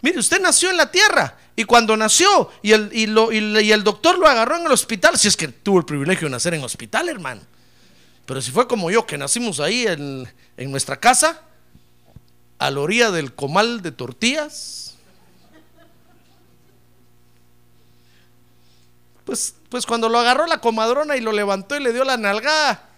Mire, 0.01 0.19
usted 0.19 0.41
nació 0.41 0.69
en 0.69 0.77
la 0.77 0.91
tierra 0.91 1.37
y 1.55 1.63
cuando 1.63 1.95
nació 1.95 2.51
y 2.61 2.71
el, 2.71 2.89
y, 2.91 3.71
el 3.71 3.83
doctor 3.83 4.17
lo 4.17 4.27
agarró 4.27 4.57
en 4.57 4.65
el 4.65 4.71
hospital, 4.71 5.17
si 5.17 5.27
es 5.27 5.37
que 5.37 5.47
tuvo 5.47 5.79
el 5.79 5.85
privilegio 5.85 6.27
de 6.27 6.31
nacer 6.31 6.53
en 6.53 6.63
hospital, 6.63 7.07
hermano. 7.09 7.41
Pero 8.25 8.41
si 8.41 8.51
fue 8.51 8.67
como 8.67 8.89
yo, 8.89 9.05
que 9.05 9.17
nacimos 9.17 9.59
ahí 9.59 9.85
en, 9.85 10.27
en 10.57 10.71
nuestra 10.71 10.99
casa, 10.99 11.41
a 12.57 12.71
la 12.71 12.79
orilla 12.79 13.11
del 13.11 13.33
comal 13.33 13.81
de 13.81 13.91
tortillas, 13.91 14.83
Pues, 19.25 19.55
pues 19.69 19.85
cuando 19.85 20.09
lo 20.09 20.19
agarró 20.19 20.47
la 20.47 20.59
comadrona 20.59 21.15
y 21.15 21.21
lo 21.21 21.31
levantó 21.31 21.75
y 21.75 21.83
le 21.83 21.93
dio 21.93 22.03
la 22.03 22.17
nalgada, 22.17 22.89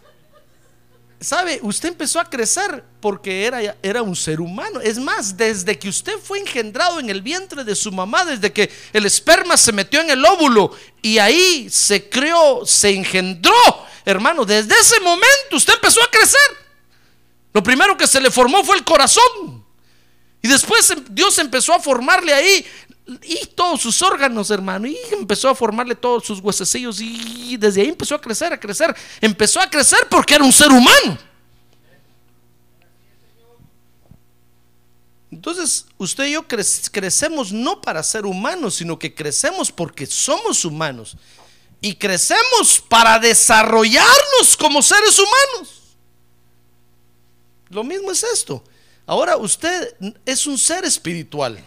¿sabe? 1.26 1.60
Usted 1.64 1.90
empezó 1.90 2.20
a 2.20 2.30
crecer 2.30 2.84
porque 3.02 3.46
era, 3.46 3.76
era 3.82 4.04
un 4.04 4.16
ser 4.16 4.40
humano. 4.40 4.80
Es 4.80 5.00
más, 5.00 5.36
desde 5.36 5.78
que 5.78 5.90
usted 5.90 6.20
fue 6.20 6.40
engendrado 6.40 7.00
en 7.00 7.10
el 7.10 7.24
vientre 7.24 7.64
de 7.64 7.76
su 7.76 7.92
mamá, 7.92 8.24
desde 8.24 8.54
que 8.54 8.72
el 8.94 9.08
esperma 9.08 9.58
se 9.58 9.72
metió 9.72 10.02
en 10.02 10.12
el 10.12 10.24
óvulo 10.24 10.72
y 11.02 11.18
ahí 11.18 11.68
se 11.70 12.08
creó, 12.10 12.64
se 12.66 12.92
engendró, 12.92 13.54
hermano, 14.06 14.46
desde 14.46 14.80
ese 14.80 15.00
momento 15.00 15.56
usted 15.56 15.74
empezó 15.74 16.04
a 16.04 16.12
crecer. 16.12 16.66
Lo 17.54 17.64
primero 17.64 17.98
que 17.98 18.06
se 18.06 18.22
le 18.22 18.30
formó 18.30 18.64
fue 18.64 18.76
el 18.78 18.84
corazón. 18.84 19.66
Y 20.44 20.48
después 20.48 20.94
Dios 21.10 21.40
empezó 21.40 21.74
a 21.74 21.80
formarle 21.80 22.34
ahí 22.36 22.64
y 23.24 23.46
todos 23.48 23.82
sus 23.82 24.02
órganos, 24.02 24.50
hermano, 24.50 24.88
y 24.88 24.98
empezó 25.12 25.50
a 25.50 25.56
formarle 25.56 25.96
todos 25.96 26.26
sus 26.26 26.40
huesecillos 26.40 27.00
y 27.00 27.56
desde 27.58 27.82
ahí 27.82 27.90
empezó 27.90 28.16
a 28.16 28.22
crecer, 28.22 28.52
a 28.52 28.60
crecer, 28.60 28.96
empezó 29.22 29.60
a 29.62 29.70
crecer 29.70 30.08
porque 30.10 30.36
era 30.36 30.44
un 30.44 30.54
ser 30.54 30.72
humano. 30.72 31.18
Entonces, 35.36 35.86
usted 35.98 36.28
y 36.28 36.32
yo 36.32 36.46
crecemos 36.48 37.52
no 37.52 37.82
para 37.82 38.02
ser 38.02 38.26
humanos, 38.26 38.76
sino 38.76 38.98
que 38.98 39.14
crecemos 39.14 39.70
porque 39.70 40.06
somos 40.06 40.64
humanos. 40.64 41.18
Y 41.82 41.96
crecemos 41.96 42.82
para 42.88 43.20
desarrollarnos 43.20 44.56
como 44.58 44.82
seres 44.82 45.20
humanos. 45.20 45.98
Lo 47.70 47.84
mismo 47.84 48.12
es 48.12 48.24
esto. 48.24 48.64
Ahora 49.06 49.36
usted 49.36 49.96
es 50.26 50.48
un 50.48 50.58
ser 50.58 50.86
espiritual. 50.86 51.62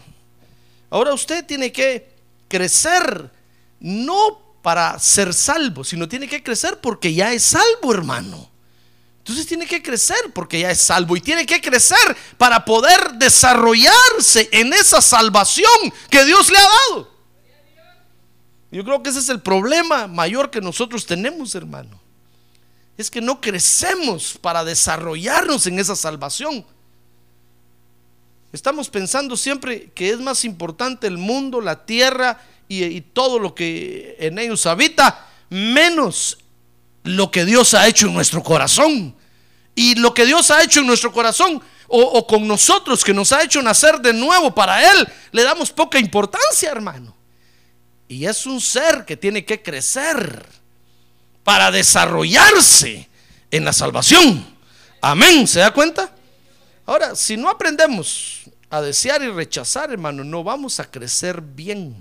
Ahora 0.89 1.13
usted 1.13 1.45
tiene 1.45 1.71
que 1.71 2.13
crecer 2.47 3.31
no 3.79 4.39
para 4.61 4.99
ser 4.99 5.33
salvo, 5.33 5.83
sino 5.83 6.07
tiene 6.07 6.27
que 6.27 6.43
crecer 6.43 6.79
porque 6.81 7.13
ya 7.13 7.31
es 7.31 7.43
salvo, 7.43 7.93
hermano. 7.93 8.49
Entonces 9.19 9.45
tiene 9.45 9.67
que 9.67 9.83
crecer 9.83 10.17
porque 10.33 10.59
ya 10.59 10.71
es 10.71 10.81
salvo 10.81 11.15
y 11.15 11.21
tiene 11.21 11.45
que 11.45 11.61
crecer 11.61 12.17
para 12.37 12.65
poder 12.65 13.13
desarrollarse 13.13 14.49
en 14.51 14.73
esa 14.73 15.01
salvación 15.01 15.69
que 16.09 16.25
Dios 16.25 16.49
le 16.49 16.57
ha 16.57 16.63
dado. 16.63 17.11
Yo 18.71 18.83
creo 18.83 19.01
que 19.01 19.09
ese 19.09 19.19
es 19.19 19.29
el 19.29 19.41
problema 19.41 20.07
mayor 20.07 20.49
que 20.49 20.61
nosotros 20.61 21.05
tenemos, 21.05 21.55
hermano. 21.55 21.99
Es 22.97 23.09
que 23.09 23.21
no 23.21 23.39
crecemos 23.39 24.37
para 24.39 24.63
desarrollarnos 24.63 25.65
en 25.67 25.79
esa 25.79 25.95
salvación. 25.95 26.65
Estamos 28.51 28.89
pensando 28.89 29.37
siempre 29.37 29.91
que 29.93 30.09
es 30.09 30.19
más 30.19 30.43
importante 30.43 31.05
el 31.05 31.17
mundo, 31.17 31.61
la 31.61 31.85
tierra 31.85 32.41
y, 32.67 33.01
todo 33.01 33.39
lo 33.39 33.53
que 33.53 34.15
en 34.19 34.39
ellos 34.39 34.65
habita, 34.65 35.27
menos 35.49 36.37
lo 37.03 37.31
que 37.31 37.45
Dios 37.45 37.73
ha 37.73 37.87
hecho 37.87 38.07
en 38.07 38.13
nuestro 38.13 38.43
corazón. 38.43 39.15
Y 39.75 39.95
lo 39.95 40.13
que 40.13 40.25
Dios 40.25 40.51
ha 40.51 40.63
hecho 40.63 40.81
en 40.81 40.87
nuestro 40.87 41.11
corazón 41.11 41.61
o, 41.87 42.27
con 42.27 42.47
nosotros, 42.47 43.03
que 43.03 43.13
nos 43.13 43.31
ha 43.31 43.43
hecho 43.43 43.61
nacer 43.61 43.99
de 43.99 44.13
nuevo 44.13 44.53
para 44.53 44.91
Él, 44.91 45.07
le 45.31 45.43
damos 45.43 45.71
poca 45.71 45.99
importancia, 45.99 46.69
hermano. 46.69 47.15
Y 48.07 48.25
es 48.25 48.45
un 48.45 48.59
ser 48.59 49.05
que 49.05 49.15
tiene 49.15 49.45
que 49.45 49.61
crecer 49.61 50.45
para 51.43 51.71
desarrollarse 51.71 53.07
en 53.51 53.65
la 53.65 53.73
salvación. 53.73 54.45
Amén, 55.01 55.47
¿se 55.47 55.59
da 55.59 55.71
cuenta? 55.71 56.13
Ahora, 56.85 57.15
si 57.15 57.37
no 57.37 57.49
aprendemos 57.49 58.38
a 58.69 58.81
desear 58.81 59.21
y 59.21 59.29
rechazar, 59.29 59.91
hermano, 59.91 60.23
no 60.23 60.43
vamos 60.43 60.79
a 60.79 60.89
crecer 60.89 61.41
bien. 61.41 61.95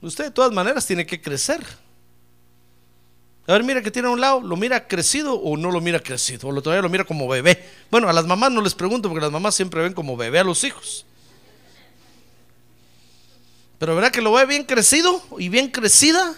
Usted 0.00 0.24
de 0.24 0.30
todas 0.30 0.52
maneras 0.52 0.86
tiene 0.86 1.06
que 1.06 1.20
crecer. 1.20 1.64
A 3.46 3.52
ver, 3.52 3.64
mira 3.64 3.82
que 3.82 3.90
tiene 3.90 4.08
a 4.08 4.10
un 4.10 4.20
lado, 4.20 4.40
¿lo 4.42 4.56
mira 4.56 4.86
crecido 4.86 5.34
o 5.34 5.56
no 5.56 5.70
lo 5.70 5.80
mira 5.80 6.00
crecido? 6.00 6.48
O 6.48 6.52
lo, 6.52 6.60
todavía 6.60 6.82
lo 6.82 6.88
mira 6.88 7.04
como 7.04 7.26
bebé. 7.26 7.64
Bueno, 7.90 8.08
a 8.08 8.12
las 8.12 8.26
mamás 8.26 8.52
no 8.52 8.60
les 8.60 8.74
pregunto 8.74 9.08
porque 9.08 9.22
las 9.22 9.32
mamás 9.32 9.54
siempre 9.54 9.80
ven 9.80 9.94
como 9.94 10.16
bebé 10.16 10.38
a 10.38 10.44
los 10.44 10.64
hijos. 10.64 11.06
Pero 13.78 13.94
¿verdad 13.94 14.10
que 14.10 14.20
lo 14.20 14.32
ve 14.32 14.44
bien 14.44 14.64
crecido 14.64 15.22
y 15.38 15.48
bien 15.48 15.70
crecida? 15.70 16.34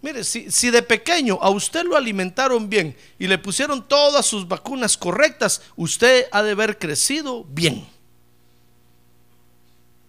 Mire, 0.00 0.22
si, 0.22 0.70
de 0.70 0.82
pequeño 0.82 1.38
a 1.42 1.50
usted 1.50 1.84
lo 1.84 1.96
alimentaron 1.96 2.68
bien 2.68 2.96
y 3.18 3.26
le 3.26 3.36
pusieron 3.36 3.86
todas 3.86 4.24
sus 4.24 4.46
vacunas 4.46 4.96
correctas, 4.96 5.60
usted 5.74 6.26
ha 6.30 6.42
de 6.42 6.52
haber 6.52 6.78
crecido 6.78 7.44
bien. 7.44 7.84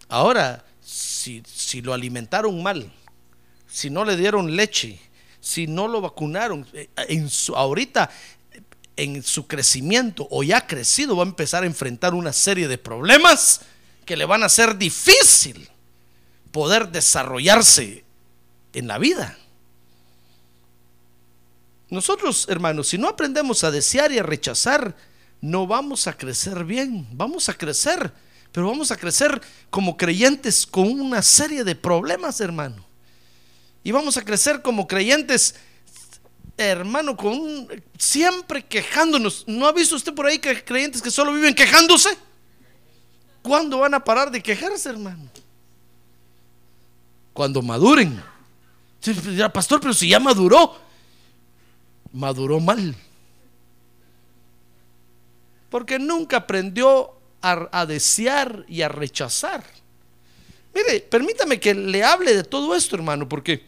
Ahora, 0.08 0.64
si, 0.82 1.42
lo 1.82 1.94
alimentaron 1.94 2.62
mal, 2.62 2.92
si 3.68 3.90
no 3.90 4.06
le 4.06 4.16
dieron 4.16 4.56
leche, 4.56 5.00
si 5.42 5.66
no 5.66 5.88
lo 5.88 6.02
vacunaron, 6.02 6.68
eh, 6.74 6.90
en 7.08 7.30
su, 7.30 7.56
ahorita 7.56 8.12
en 8.96 9.24
su 9.24 9.48
crecimiento 9.48 10.28
o 10.30 10.44
ya 10.44 10.68
crecido 10.68 11.16
va 11.16 11.24
a 11.24 11.28
empezar 11.28 11.64
a 11.64 11.68
enfrentar 11.68 12.14
una 12.14 12.34
serie 12.34 12.68
de 12.68 12.78
problemas 12.78 13.62
que 14.06 14.18
le 14.18 14.26
van 14.26 14.44
a 14.44 14.48
hacer 14.48 14.78
difícil 14.78 15.70
poder 16.52 16.90
desarrollarse 16.90 18.04
en 18.74 18.88
la 18.88 18.98
vida. 18.98 19.38
Nosotros, 21.90 22.46
hermanos, 22.50 22.88
si 22.88 22.98
no 22.98 23.08
aprendemos 23.08 23.64
a 23.64 23.72
desear 23.72 24.12
y 24.12 24.20
a 24.20 24.24
rechazar, 24.24 24.96
no 25.42 25.66
vamos 25.66 26.08
a 26.08 26.16
crecer 26.16 26.64
bien. 26.64 27.08
Vamos 27.12 27.50
a 27.50 27.54
crecer, 27.56 28.12
pero 28.52 28.68
vamos 28.68 28.92
a 28.92 28.98
crecer 28.98 29.42
como 29.70 29.98
creyentes 29.98 30.68
con 30.68 30.88
una 31.00 31.22
serie 31.22 31.64
de 31.64 31.76
problemas, 31.76 32.42
hermano. 32.42 32.86
Y 33.84 33.92
vamos 33.92 34.18
a 34.18 34.24
crecer 34.24 34.62
como 34.62 34.88
creyentes, 34.88 35.56
hermano, 36.58 37.18
con 37.18 37.68
siempre 37.98 38.64
quejándonos. 38.64 39.46
¿No 39.48 39.66
ha 39.66 39.72
visto 39.72 39.96
usted 39.96 40.14
por 40.14 40.28
ahí 40.28 40.38
que 40.38 40.64
creyentes 40.64 41.02
que 41.02 41.10
solo 41.10 41.34
viven 41.34 41.56
quejándose? 41.56 42.10
¿Cuándo 43.42 43.80
van 43.80 43.96
a 43.96 44.04
parar 44.04 44.30
de 44.30 44.44
quejarse, 44.44 44.90
hermano? 44.90 45.30
Cuando 47.34 47.64
maduren. 47.64 48.22
pastor, 49.54 49.80
pero 49.80 49.94
si 49.94 50.10
ya 50.10 50.20
maduró 50.20 50.89
maduró 52.14 52.60
mal. 52.60 52.96
Porque 55.70 56.00
nunca 56.00 56.38
aprendió 56.38 57.14
a, 57.42 57.86
desear 57.86 58.66
y 58.68 58.82
a 58.82 58.90
rechazar. 58.90 59.64
Mire, 60.74 61.02
permítame 61.02 61.60
que 61.60 61.74
le 61.74 62.04
hable 62.04 62.36
de 62.36 62.44
todo 62.44 62.76
esto, 62.76 62.96
hermano, 62.96 63.28
porque 63.28 63.64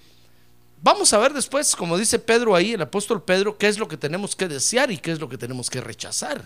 vamos 0.81 1.13
a 1.13 1.17
ver 1.17 1.33
después, 1.33 1.75
como 1.75 1.97
dice 1.97 2.19
Pedro 2.19 2.55
ahí, 2.55 2.73
el 2.73 2.81
apóstol 2.81 3.23
Pedro, 3.23 3.57
qué 3.57 3.67
es 3.67 3.77
lo 3.77 3.87
que 3.87 3.97
tenemos 3.97 4.35
que 4.35 4.47
desear 4.47 4.91
y 4.91 4.97
qué 4.97 5.11
es 5.11 5.19
lo 5.19 5.29
que 5.29 5.37
tenemos 5.37 5.69
que 5.69 5.81
rechazar. 5.81 6.43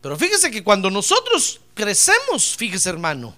Pero 0.00 0.16
fíjese 0.16 0.50
que 0.50 0.64
cuando 0.64 0.90
nosotros 0.90 1.60
crecemos, 1.74 2.56
fíjese 2.56 2.90
hermano, 2.90 3.34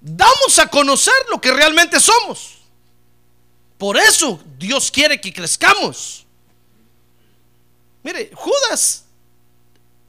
damos 0.00 0.58
a 0.58 0.66
conocer 0.66 1.14
lo 1.30 1.40
que 1.40 1.52
realmente 1.52 2.00
somos. 2.00 2.59
Por 3.80 3.96
eso 3.96 4.38
Dios 4.58 4.90
quiere 4.90 5.18
que 5.18 5.32
crezcamos. 5.32 6.26
Mire, 8.02 8.30
Judas, 8.34 9.04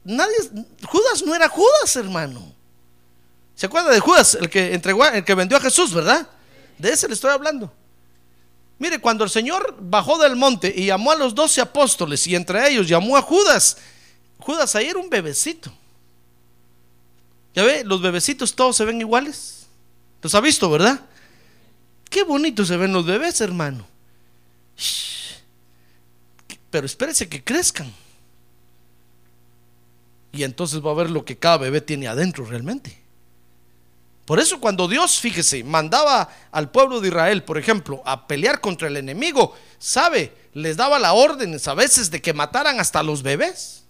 nadie, 0.04 0.36
Judas 0.86 1.22
no 1.24 1.34
era 1.34 1.48
Judas, 1.48 1.96
hermano. 1.96 2.52
¿Se 3.54 3.64
acuerda 3.64 3.88
de 3.88 3.98
Judas, 3.98 4.34
el 4.34 4.50
que 4.50 4.74
entregó, 4.74 5.06
el 5.06 5.24
que 5.24 5.34
vendió 5.34 5.56
a 5.56 5.60
Jesús, 5.62 5.94
verdad? 5.94 6.28
De 6.76 6.90
ese 6.90 7.08
le 7.08 7.14
estoy 7.14 7.30
hablando. 7.30 7.72
Mire, 8.78 8.98
cuando 8.98 9.24
el 9.24 9.30
Señor 9.30 9.74
bajó 9.80 10.18
del 10.18 10.36
monte 10.36 10.70
y 10.76 10.84
llamó 10.84 11.12
a 11.12 11.16
los 11.16 11.34
doce 11.34 11.62
apóstoles 11.62 12.26
y 12.26 12.34
entre 12.34 12.68
ellos 12.68 12.86
llamó 12.86 13.16
a 13.16 13.22
Judas, 13.22 13.78
Judas 14.38 14.76
ahí 14.76 14.88
era 14.88 14.98
un 14.98 15.08
bebecito. 15.08 15.72
Ya 17.54 17.62
ve, 17.62 17.84
los 17.84 18.02
bebecitos 18.02 18.54
todos 18.54 18.76
se 18.76 18.84
ven 18.84 19.00
iguales. 19.00 19.66
Los 20.20 20.34
ha 20.34 20.42
visto, 20.42 20.68
¿verdad? 20.68 21.00
Qué 22.12 22.24
bonito 22.24 22.66
se 22.66 22.76
ven 22.76 22.92
los 22.92 23.06
bebés, 23.06 23.40
hermano. 23.40 23.86
Pero 26.70 26.84
espérese 26.84 27.26
que 27.26 27.42
crezcan. 27.42 27.90
Y 30.30 30.42
entonces 30.42 30.84
va 30.84 30.90
a 30.90 30.94
ver 30.94 31.10
lo 31.10 31.24
que 31.24 31.38
cada 31.38 31.56
bebé 31.56 31.80
tiene 31.80 32.08
adentro 32.08 32.44
realmente. 32.44 32.98
Por 34.26 34.38
eso 34.40 34.60
cuando 34.60 34.88
Dios, 34.88 35.20
fíjese, 35.20 35.64
mandaba 35.64 36.28
al 36.50 36.70
pueblo 36.70 37.00
de 37.00 37.08
Israel, 37.08 37.44
por 37.44 37.56
ejemplo, 37.56 38.02
a 38.04 38.26
pelear 38.26 38.60
contra 38.60 38.88
el 38.88 38.98
enemigo, 38.98 39.56
sabe, 39.78 40.34
les 40.52 40.76
daba 40.76 40.98
la 40.98 41.14
orden 41.14 41.56
a 41.64 41.74
veces 41.74 42.10
de 42.10 42.20
que 42.20 42.34
mataran 42.34 42.78
hasta 42.78 43.02
los 43.02 43.22
bebés. 43.22 43.84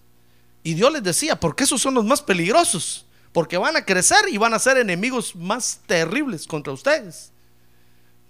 Y 0.62 0.74
Dios 0.74 0.92
les 0.92 1.02
decía, 1.02 1.40
porque 1.40 1.64
esos 1.64 1.82
son 1.82 1.94
los 1.94 2.04
más 2.04 2.22
peligrosos, 2.22 3.04
porque 3.32 3.58
van 3.58 3.76
a 3.76 3.84
crecer 3.84 4.28
y 4.28 4.36
van 4.36 4.54
a 4.54 4.60
ser 4.60 4.76
enemigos 4.76 5.34
más 5.34 5.80
terribles 5.86 6.46
contra 6.46 6.72
ustedes. 6.72 7.31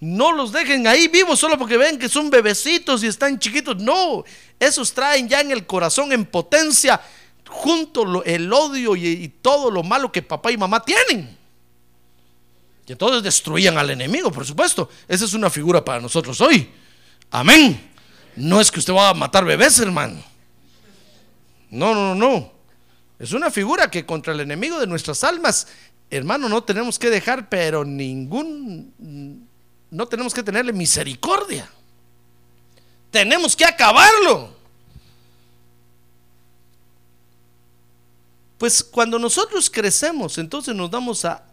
No 0.03 0.33
los 0.33 0.51
dejen 0.51 0.85
ahí 0.89 1.07
vivos 1.07 1.39
solo 1.39 1.57
porque 1.57 1.77
ven 1.77 1.97
que 1.97 2.09
son 2.09 2.29
bebecitos 2.29 3.05
y 3.05 3.07
están 3.07 3.39
chiquitos. 3.39 3.77
No, 3.77 4.25
esos 4.59 4.93
traen 4.93 5.29
ya 5.29 5.41
en 5.41 5.53
el 5.53 5.65
corazón 5.65 6.13
en 6.13 6.25
potencia 6.25 7.01
junto 7.47 8.25
el 8.25 8.53
odio 8.53 8.97
y, 8.97 9.29
todo 9.41 9.71
lo 9.71 9.85
malo 9.85 10.11
que 10.11 10.21
papá 10.21 10.51
y 10.51 10.57
mamá 10.57 10.83
tienen. 10.83 11.39
Y 12.85 12.91
entonces 12.91 13.23
destruían 13.23 13.79
al 13.79 13.91
enemigo, 13.91 14.33
por 14.33 14.45
supuesto. 14.45 14.91
Esa 15.07 15.25
es 15.25 15.35
una 15.35 15.49
figura 15.49 15.85
para 15.85 16.01
nosotros 16.01 16.41
hoy. 16.41 16.69
Amén. 17.31 17.93
No 18.35 18.61
es 18.61 18.73
que 18.73 18.81
usted 18.81 18.93
va 18.93 19.11
a 19.11 19.15
matar 19.15 19.45
bebés, 19.45 19.79
hermano. 19.79 20.21
No, 21.71 21.95
no, 21.95 22.13
no, 22.13 22.15
no. 22.17 22.53
Es 23.21 23.31
una 23.31 23.53
figura 23.53 23.89
que 23.89 24.05
contra 24.05 24.33
el 24.33 24.41
enemigo 24.41 24.81
de 24.81 24.89
nuestras 24.89 25.23
almas, 25.23 25.69
hermano, 26.11 26.49
no 26.49 26.65
tenemos 26.65 26.99
que 26.99 27.09
dejar, 27.09 27.49
pero 27.49 27.85
ningún 27.85 29.42
no 29.93 30.09
tenemos 30.09 30.33
que 30.33 30.43
tenerle 30.43 30.73
misericordia. 30.73 31.71
Tenemos 33.11 33.55
que 33.55 33.67
acabarlo. 33.67 34.57
Pues 38.57 38.83
cuando 38.83 39.19
nosotros 39.19 39.69
crecemos, 39.69 40.39
entonces 40.39 40.75
nos 40.75 40.91
damos 40.91 41.27
a, 41.27 41.45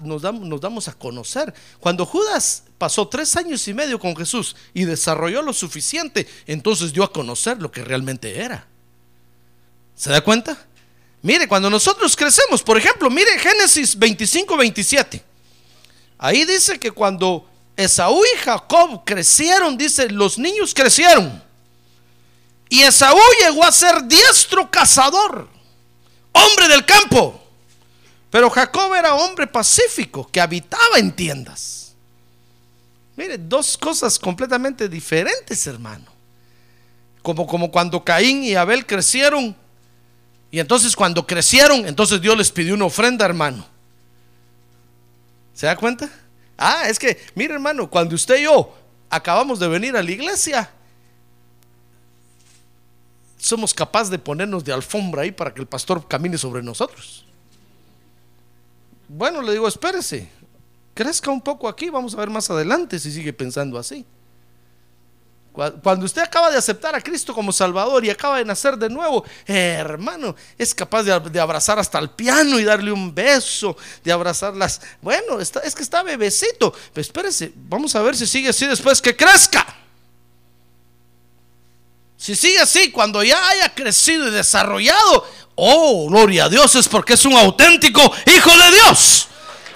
nos, 0.00 0.22
damos, 0.22 0.48
nos 0.48 0.60
damos 0.62 0.88
a 0.88 0.94
conocer. 0.94 1.52
Cuando 1.78 2.06
Judas 2.06 2.62
pasó 2.78 3.06
tres 3.06 3.36
años 3.36 3.68
y 3.68 3.74
medio 3.74 3.98
con 3.98 4.16
Jesús 4.16 4.56
y 4.72 4.84
desarrolló 4.84 5.42
lo 5.42 5.52
suficiente, 5.52 6.26
entonces 6.46 6.94
dio 6.94 7.04
a 7.04 7.12
conocer 7.12 7.60
lo 7.60 7.70
que 7.70 7.84
realmente 7.84 8.40
era. 8.40 8.66
¿Se 9.94 10.08
da 10.08 10.22
cuenta? 10.22 10.56
Mire, 11.20 11.46
cuando 11.46 11.68
nosotros 11.68 12.16
crecemos, 12.16 12.62
por 12.62 12.78
ejemplo, 12.78 13.10
mire 13.10 13.38
Génesis 13.38 13.98
25, 13.98 14.56
27. 14.56 15.22
Ahí 16.16 16.46
dice 16.46 16.78
que 16.78 16.92
cuando 16.92 17.46
Esaú 17.78 18.20
y 18.24 18.38
Jacob 18.38 19.02
crecieron, 19.04 19.78
dice, 19.78 20.10
los 20.10 20.36
niños 20.36 20.74
crecieron. 20.74 21.40
Y 22.68 22.82
Esaú 22.82 23.20
llegó 23.40 23.64
a 23.64 23.70
ser 23.70 24.02
diestro 24.02 24.68
cazador, 24.68 25.48
hombre 26.32 26.66
del 26.66 26.84
campo. 26.84 27.40
Pero 28.30 28.50
Jacob 28.50 28.92
era 28.94 29.14
hombre 29.14 29.46
pacífico 29.46 30.28
que 30.28 30.40
habitaba 30.40 30.98
en 30.98 31.12
tiendas. 31.12 31.94
Mire, 33.16 33.38
dos 33.38 33.78
cosas 33.78 34.18
completamente 34.18 34.88
diferentes, 34.88 35.64
hermano. 35.68 36.06
Como, 37.22 37.46
como 37.46 37.70
cuando 37.70 38.02
Caín 38.02 38.42
y 38.42 38.56
Abel 38.56 38.86
crecieron. 38.86 39.54
Y 40.50 40.58
entonces 40.58 40.96
cuando 40.96 41.24
crecieron, 41.24 41.86
entonces 41.86 42.20
Dios 42.20 42.36
les 42.36 42.50
pidió 42.50 42.74
una 42.74 42.86
ofrenda, 42.86 43.24
hermano. 43.24 43.64
¿Se 45.54 45.66
da 45.66 45.76
cuenta? 45.76 46.10
Ah, 46.58 46.88
es 46.88 46.98
que, 46.98 47.24
mire 47.36 47.54
hermano, 47.54 47.88
cuando 47.88 48.16
usted 48.16 48.38
y 48.38 48.42
yo 48.42 48.74
acabamos 49.08 49.60
de 49.60 49.68
venir 49.68 49.96
a 49.96 50.02
la 50.02 50.10
iglesia, 50.10 50.68
somos 53.38 53.72
capaces 53.72 54.10
de 54.10 54.18
ponernos 54.18 54.64
de 54.64 54.72
alfombra 54.72 55.22
ahí 55.22 55.30
para 55.30 55.54
que 55.54 55.60
el 55.60 55.68
pastor 55.68 56.06
camine 56.08 56.36
sobre 56.36 56.60
nosotros. 56.62 57.24
Bueno, 59.06 59.40
le 59.40 59.52
digo, 59.52 59.68
espérese, 59.68 60.28
crezca 60.92 61.30
un 61.30 61.40
poco 61.40 61.68
aquí, 61.68 61.88
vamos 61.90 62.14
a 62.14 62.18
ver 62.18 62.28
más 62.28 62.50
adelante 62.50 62.98
si 62.98 63.12
sigue 63.12 63.32
pensando 63.32 63.78
así. 63.78 64.04
Cuando 65.52 66.04
usted 66.04 66.22
acaba 66.22 66.50
de 66.50 66.58
aceptar 66.58 66.94
a 66.94 67.00
Cristo 67.00 67.34
como 67.34 67.52
Salvador 67.52 68.04
y 68.04 68.10
acaba 68.10 68.38
de 68.38 68.44
nacer 68.44 68.76
de 68.76 68.88
nuevo, 68.88 69.24
hermano, 69.44 70.36
es 70.56 70.72
capaz 70.72 71.02
de, 71.02 71.40
abrazar 71.40 71.80
hasta 71.80 71.98
el 71.98 72.10
piano 72.10 72.60
y 72.60 72.64
darle 72.64 72.92
un 72.92 73.12
beso, 73.12 73.76
de 74.04 74.12
abrazarlas. 74.12 74.80
Bueno, 75.02 75.40
es 75.40 75.74
que 75.74 75.82
está 75.82 76.04
bebecito. 76.04 76.72
Pero 76.92 77.02
espérese, 77.02 77.52
vamos 77.56 77.94
a 77.96 78.02
ver 78.02 78.16
si 78.16 78.26
sigue 78.26 78.50
así 78.50 78.66
después 78.66 79.02
que 79.02 79.16
crezca. 79.16 79.66
Si 82.16 82.36
sigue 82.36 82.60
así, 82.60 82.90
cuando 82.90 83.22
ya 83.22 83.48
haya 83.48 83.74
crecido 83.74 84.28
y 84.28 84.30
desarrollado, 84.30 85.26
oh, 85.54 86.08
gloria 86.08 86.44
a 86.44 86.48
Dios, 86.48 86.74
es 86.74 86.88
porque 86.88 87.14
es 87.14 87.24
un 87.24 87.34
auténtico 87.34 88.00
hijo 88.26 88.50
de 88.56 88.70
Dios. 88.72 89.28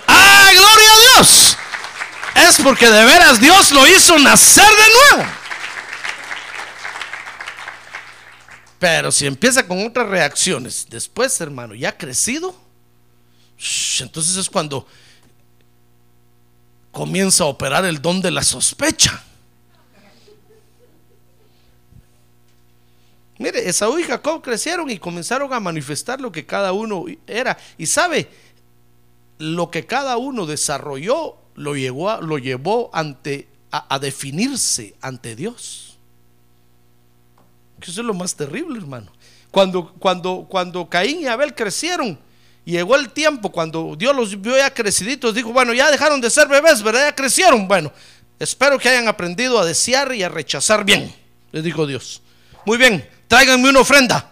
¡Ah, 0.06 0.50
gloria 0.52 0.88
a 0.92 1.16
Dios! 1.16 1.56
Es 2.35 2.56
porque 2.62 2.88
de 2.88 3.04
veras 3.04 3.40
Dios 3.40 3.70
lo 3.70 3.87
hizo 3.87 4.18
nacer 4.18 4.64
de 4.64 5.16
nuevo. 5.16 5.41
Pero 8.82 9.12
si 9.12 9.26
empieza 9.26 9.64
con 9.64 9.86
otras 9.86 10.08
reacciones, 10.08 10.88
después, 10.90 11.40
hermano, 11.40 11.72
ya 11.72 11.90
ha 11.90 11.96
crecido, 11.96 12.52
entonces 14.00 14.36
es 14.36 14.50
cuando 14.50 14.88
comienza 16.90 17.44
a 17.44 17.46
operar 17.46 17.84
el 17.84 18.02
don 18.02 18.20
de 18.20 18.32
la 18.32 18.42
sospecha. 18.42 19.22
Mire, 23.38 23.68
Esaú 23.68 24.00
y 24.00 24.02
Jacob 24.02 24.42
crecieron 24.42 24.90
y 24.90 24.98
comenzaron 24.98 25.52
a 25.52 25.60
manifestar 25.60 26.20
lo 26.20 26.32
que 26.32 26.44
cada 26.44 26.72
uno 26.72 27.04
era. 27.28 27.56
Y 27.78 27.86
sabe, 27.86 28.28
lo 29.38 29.70
que 29.70 29.86
cada 29.86 30.16
uno 30.16 30.44
desarrolló 30.44 31.36
lo 31.54 31.76
llevó, 31.76 32.20
lo 32.20 32.36
llevó 32.36 32.90
ante, 32.92 33.46
a 33.70 34.00
definirse 34.00 34.96
ante 35.00 35.36
Dios. 35.36 35.91
Que 37.82 37.90
eso 37.90 38.00
es 38.00 38.06
lo 38.06 38.14
más 38.14 38.36
terrible, 38.36 38.78
hermano. 38.78 39.10
Cuando, 39.50 39.92
cuando, 39.98 40.46
cuando 40.48 40.88
Caín 40.88 41.22
y 41.22 41.26
Abel 41.26 41.52
crecieron, 41.52 42.16
llegó 42.64 42.94
el 42.94 43.10
tiempo 43.10 43.50
cuando 43.50 43.96
Dios 43.98 44.14
los 44.14 44.40
vio 44.40 44.56
ya 44.56 44.72
creciditos, 44.72 45.34
dijo, 45.34 45.52
bueno, 45.52 45.74
ya 45.74 45.90
dejaron 45.90 46.20
de 46.20 46.30
ser 46.30 46.46
bebés, 46.46 46.80
¿verdad? 46.80 47.08
Ya 47.08 47.14
crecieron. 47.14 47.66
Bueno, 47.66 47.92
espero 48.38 48.78
que 48.78 48.88
hayan 48.88 49.08
aprendido 49.08 49.58
a 49.58 49.64
desear 49.64 50.14
y 50.14 50.22
a 50.22 50.28
rechazar 50.28 50.84
bien, 50.84 51.12
les 51.50 51.64
dijo 51.64 51.84
Dios. 51.84 52.22
Muy 52.64 52.78
bien, 52.78 53.06
tráiganme 53.26 53.68
una 53.68 53.80
ofrenda. 53.80 54.30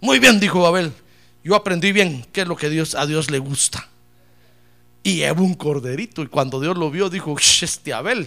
Muy 0.00 0.18
bien, 0.18 0.40
dijo 0.40 0.66
Abel. 0.66 0.90
Yo 1.44 1.54
aprendí 1.54 1.92
bien 1.92 2.26
qué 2.32 2.40
es 2.40 2.48
lo 2.48 2.56
que 2.56 2.70
Dios, 2.70 2.94
a 2.94 3.04
Dios 3.04 3.30
le 3.30 3.38
gusta. 3.38 3.86
Y 5.02 5.16
llevó 5.16 5.44
un 5.44 5.52
corderito. 5.52 6.22
Y 6.22 6.28
cuando 6.28 6.58
Dios 6.58 6.78
lo 6.78 6.90
vio, 6.90 7.10
dijo: 7.10 7.36
"Sh, 7.36 7.64
Este 7.64 7.92
Abel, 7.92 8.26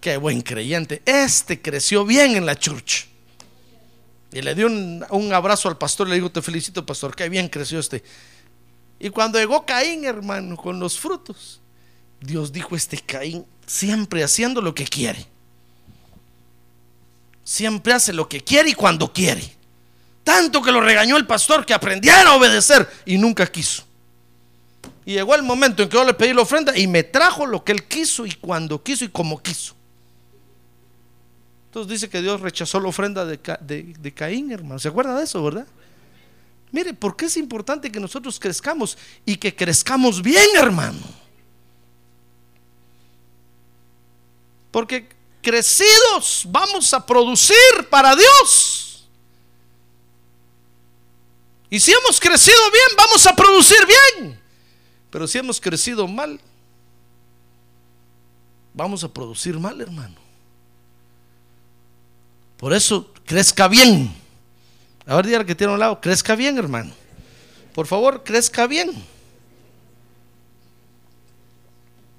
qué 0.00 0.16
buen 0.16 0.40
creyente. 0.40 1.02
Este 1.04 1.60
creció 1.60 2.06
bien 2.06 2.34
en 2.36 2.46
la 2.46 2.58
church. 2.58 3.13
Y 4.34 4.42
le 4.42 4.56
dio 4.56 4.66
un, 4.66 5.06
un 5.10 5.32
abrazo 5.32 5.68
al 5.68 5.78
pastor. 5.78 6.08
Le 6.08 6.16
dijo: 6.16 6.28
Te 6.28 6.42
felicito, 6.42 6.84
pastor. 6.84 7.14
Qué 7.14 7.28
bien 7.28 7.48
creció 7.48 7.78
este. 7.78 8.02
Y 8.98 9.08
cuando 9.10 9.38
llegó 9.38 9.64
Caín, 9.64 10.04
hermano, 10.04 10.56
con 10.56 10.80
los 10.80 10.98
frutos, 10.98 11.60
Dios 12.20 12.52
dijo: 12.52 12.74
Este 12.74 12.98
Caín 12.98 13.46
siempre 13.64 14.24
haciendo 14.24 14.60
lo 14.60 14.74
que 14.74 14.84
quiere. 14.86 15.24
Siempre 17.44 17.92
hace 17.92 18.12
lo 18.12 18.28
que 18.28 18.42
quiere 18.42 18.70
y 18.70 18.74
cuando 18.74 19.12
quiere. 19.12 19.54
Tanto 20.24 20.60
que 20.62 20.72
lo 20.72 20.80
regañó 20.80 21.16
el 21.16 21.26
pastor 21.26 21.64
que 21.64 21.72
aprendiera 21.72 22.30
a 22.30 22.34
obedecer 22.34 22.90
y 23.06 23.18
nunca 23.18 23.46
quiso. 23.46 23.84
Y 25.04 25.12
llegó 25.12 25.36
el 25.36 25.44
momento 25.44 25.82
en 25.84 25.88
que 25.88 25.96
yo 25.96 26.04
le 26.04 26.14
pedí 26.14 26.32
la 26.32 26.42
ofrenda 26.42 26.76
y 26.76 26.88
me 26.88 27.04
trajo 27.04 27.46
lo 27.46 27.62
que 27.62 27.70
él 27.70 27.84
quiso 27.84 28.26
y 28.26 28.32
cuando 28.32 28.82
quiso 28.82 29.04
y 29.04 29.08
como 29.10 29.40
quiso. 29.40 29.76
Entonces 31.74 31.90
dice 31.90 32.08
que 32.08 32.22
Dios 32.22 32.40
rechazó 32.40 32.78
la 32.78 32.86
ofrenda 32.86 33.24
de, 33.26 33.40
Ca- 33.40 33.58
de- 33.60 33.82
de 33.98 34.14
Caín, 34.14 34.52
hermano. 34.52 34.78
¿Se 34.78 34.86
acuerda 34.86 35.18
de 35.18 35.24
eso, 35.24 35.42
verdad? 35.42 35.66
Mire, 36.70 36.94
¿por 36.94 37.16
qué 37.16 37.24
es 37.26 37.36
importante 37.36 37.90
que 37.90 37.98
nosotros 37.98 38.38
crezcamos 38.38 38.96
y 39.26 39.34
que 39.36 39.56
crezcamos 39.56 40.22
bien, 40.22 40.50
hermano? 40.54 41.00
Porque 44.70 45.08
crecidos 45.42 46.44
vamos 46.48 46.94
a 46.94 47.04
producir 47.04 47.56
para 47.90 48.14
Dios. 48.14 49.08
Y 51.70 51.80
si 51.80 51.90
hemos 51.90 52.20
crecido 52.20 52.70
bien, 52.70 52.86
vamos 52.96 53.26
a 53.26 53.34
producir 53.34 53.78
bien. 53.84 54.40
Pero 55.10 55.26
si 55.26 55.38
hemos 55.38 55.60
crecido 55.60 56.06
mal, 56.06 56.40
vamos 58.72 59.02
a 59.02 59.08
producir 59.12 59.58
mal, 59.58 59.80
hermano. 59.80 60.22
Por 62.64 62.72
eso, 62.72 63.12
crezca 63.26 63.68
bien. 63.68 64.10
A 65.04 65.16
ver, 65.16 65.26
dígale 65.26 65.44
que 65.44 65.54
tiene 65.54 65.72
a 65.72 65.74
un 65.74 65.80
lado, 65.80 66.00
crezca 66.00 66.34
bien, 66.34 66.56
hermano. 66.56 66.94
Por 67.74 67.86
favor, 67.86 68.24
crezca 68.24 68.66
bien. 68.66 68.90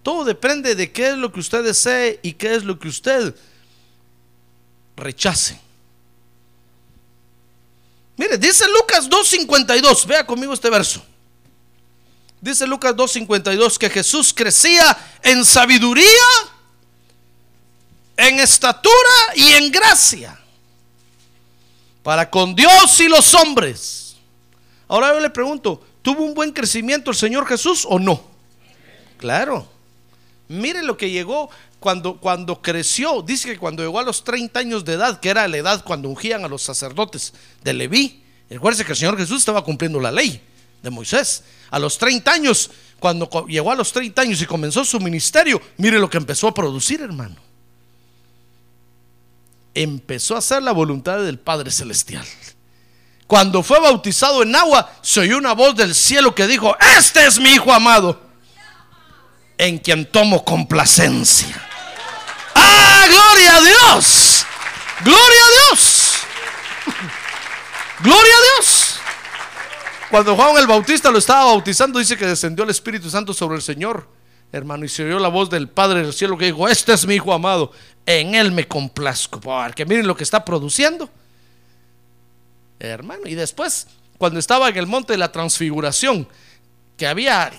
Todo 0.03 0.23
depende 0.23 0.75
de 0.75 0.91
qué 0.91 1.09
es 1.09 1.17
lo 1.17 1.31
que 1.31 1.39
usted 1.39 1.63
desee 1.63 2.19
y 2.21 2.33
qué 2.33 2.53
es 2.53 2.63
lo 2.63 2.77
que 2.77 2.89
usted 2.89 3.33
rechace. 4.95 5.59
Mire, 8.15 8.37
dice 8.37 8.65
Lucas 8.67 9.09
2.52, 9.09 10.05
vea 10.05 10.27
conmigo 10.27 10.53
este 10.53 10.69
verso. 10.69 11.03
Dice 12.39 12.67
Lucas 12.67 12.95
2.52 12.95 13.79
que 13.79 13.89
Jesús 13.89 14.31
crecía 14.31 14.95
en 15.23 15.43
sabiduría, 15.43 16.05
en 18.17 18.39
estatura 18.39 18.93
y 19.35 19.53
en 19.53 19.71
gracia 19.71 20.39
para 22.05 22.29
con 22.29 22.55
Dios 22.55 22.99
y 22.99 23.07
los 23.07 23.33
hombres. 23.33 24.15
Ahora 24.87 25.11
yo 25.11 25.19
le 25.19 25.31
pregunto, 25.31 25.83
¿tuvo 26.03 26.23
un 26.23 26.35
buen 26.35 26.51
crecimiento 26.51 27.09
el 27.09 27.17
Señor 27.17 27.47
Jesús 27.47 27.83
o 27.89 27.97
no? 27.97 28.21
Claro. 29.17 29.67
Mire 30.47 30.83
lo 30.83 30.95
que 30.97 31.09
llegó 31.09 31.49
cuando, 31.79 32.17
cuando 32.17 32.61
creció. 32.61 33.23
Dice 33.23 33.49
que 33.49 33.57
cuando 33.57 33.81
llegó 33.81 33.99
a 33.99 34.03
los 34.03 34.23
30 34.23 34.59
años 34.59 34.85
de 34.85 34.93
edad, 34.93 35.19
que 35.19 35.29
era 35.29 35.47
la 35.47 35.57
edad 35.57 35.83
cuando 35.83 36.07
ungían 36.07 36.45
a 36.45 36.47
los 36.47 36.61
sacerdotes 36.61 37.33
de 37.63 37.73
Leví. 37.73 38.21
Recuerde 38.51 38.85
que 38.85 38.91
el 38.91 38.97
Señor 38.97 39.17
Jesús 39.17 39.39
estaba 39.39 39.63
cumpliendo 39.63 39.99
la 39.99 40.11
ley 40.11 40.39
de 40.83 40.89
Moisés. 40.91 41.43
A 41.71 41.79
los 41.79 41.97
30 41.97 42.31
años, 42.31 42.69
cuando 42.99 43.47
llegó 43.47 43.71
a 43.71 43.75
los 43.75 43.91
30 43.91 44.21
años 44.21 44.41
y 44.43 44.45
comenzó 44.45 44.85
su 44.85 44.99
ministerio, 44.99 45.59
mire 45.77 45.97
lo 45.97 46.07
que 46.07 46.17
empezó 46.17 46.47
a 46.47 46.53
producir, 46.53 47.01
hermano. 47.01 47.37
Empezó 49.75 50.35
a 50.35 50.39
hacer 50.39 50.63
la 50.63 50.71
voluntad 50.71 51.19
del 51.19 51.37
Padre 51.37 51.69
Celestial. 51.69 52.25
Cuando 53.27 53.61
fue 53.61 53.79
bautizado 53.79 54.41
en 54.41 54.55
agua, 54.55 54.91
se 55.01 55.19
oyó 55.19 55.37
una 55.37 55.53
voz 55.53 55.75
del 55.75 55.93
cielo 55.93 56.33
que 56.33 56.47
dijo, 56.47 56.75
este 56.97 57.25
es 57.25 57.39
mi 57.39 57.49
Hijo 57.49 57.73
amado, 57.73 58.21
en 59.57 59.77
quien 59.79 60.09
tomo 60.09 60.45
complacencia. 60.45 61.61
¡Ah, 62.55 63.05
gloria 63.07 63.55
a 63.57 63.61
Dios! 63.61 64.45
¡Gloria 65.03 65.19
a 65.19 65.69
Dios! 65.69 66.13
¡Gloria 67.99 68.33
a 68.33 68.61
Dios! 68.61 68.99
Cuando 70.09 70.35
Juan 70.35 70.55
el 70.57 70.67
Bautista 70.67 71.11
lo 71.11 71.17
estaba 71.17 71.45
bautizando, 71.45 71.99
dice 71.99 72.15
que 72.15 72.25
descendió 72.25 72.63
el 72.63 72.69
Espíritu 72.69 73.09
Santo 73.09 73.33
sobre 73.33 73.57
el 73.57 73.61
Señor, 73.61 74.07
hermano, 74.57 74.85
y 74.85 74.89
se 74.89 75.03
oyó 75.03 75.19
la 75.19 75.27
voz 75.27 75.49
del 75.49 75.67
Padre 75.67 76.01
del 76.01 76.13
cielo 76.13 76.37
que 76.37 76.45
dijo, 76.45 76.67
este 76.67 76.93
es 76.93 77.05
mi 77.05 77.15
Hijo 77.15 77.33
amado, 77.33 77.71
en 78.05 78.35
él 78.35 78.53
me 78.53 78.65
complazco. 78.67 79.41
Porque 79.41 79.85
miren 79.85 80.07
lo 80.07 80.15
que 80.15 80.23
está 80.23 80.45
produciendo. 80.45 81.09
Hermano, 82.79 83.23
y 83.25 83.35
después, 83.35 83.87
cuando 84.17 84.39
estaba 84.39 84.69
en 84.69 84.77
el 84.77 84.87
monte 84.87 85.11
de 85.13 85.17
la 85.17 85.31
transfiguración, 85.31 86.25
que 86.95 87.05
había, 87.05 87.51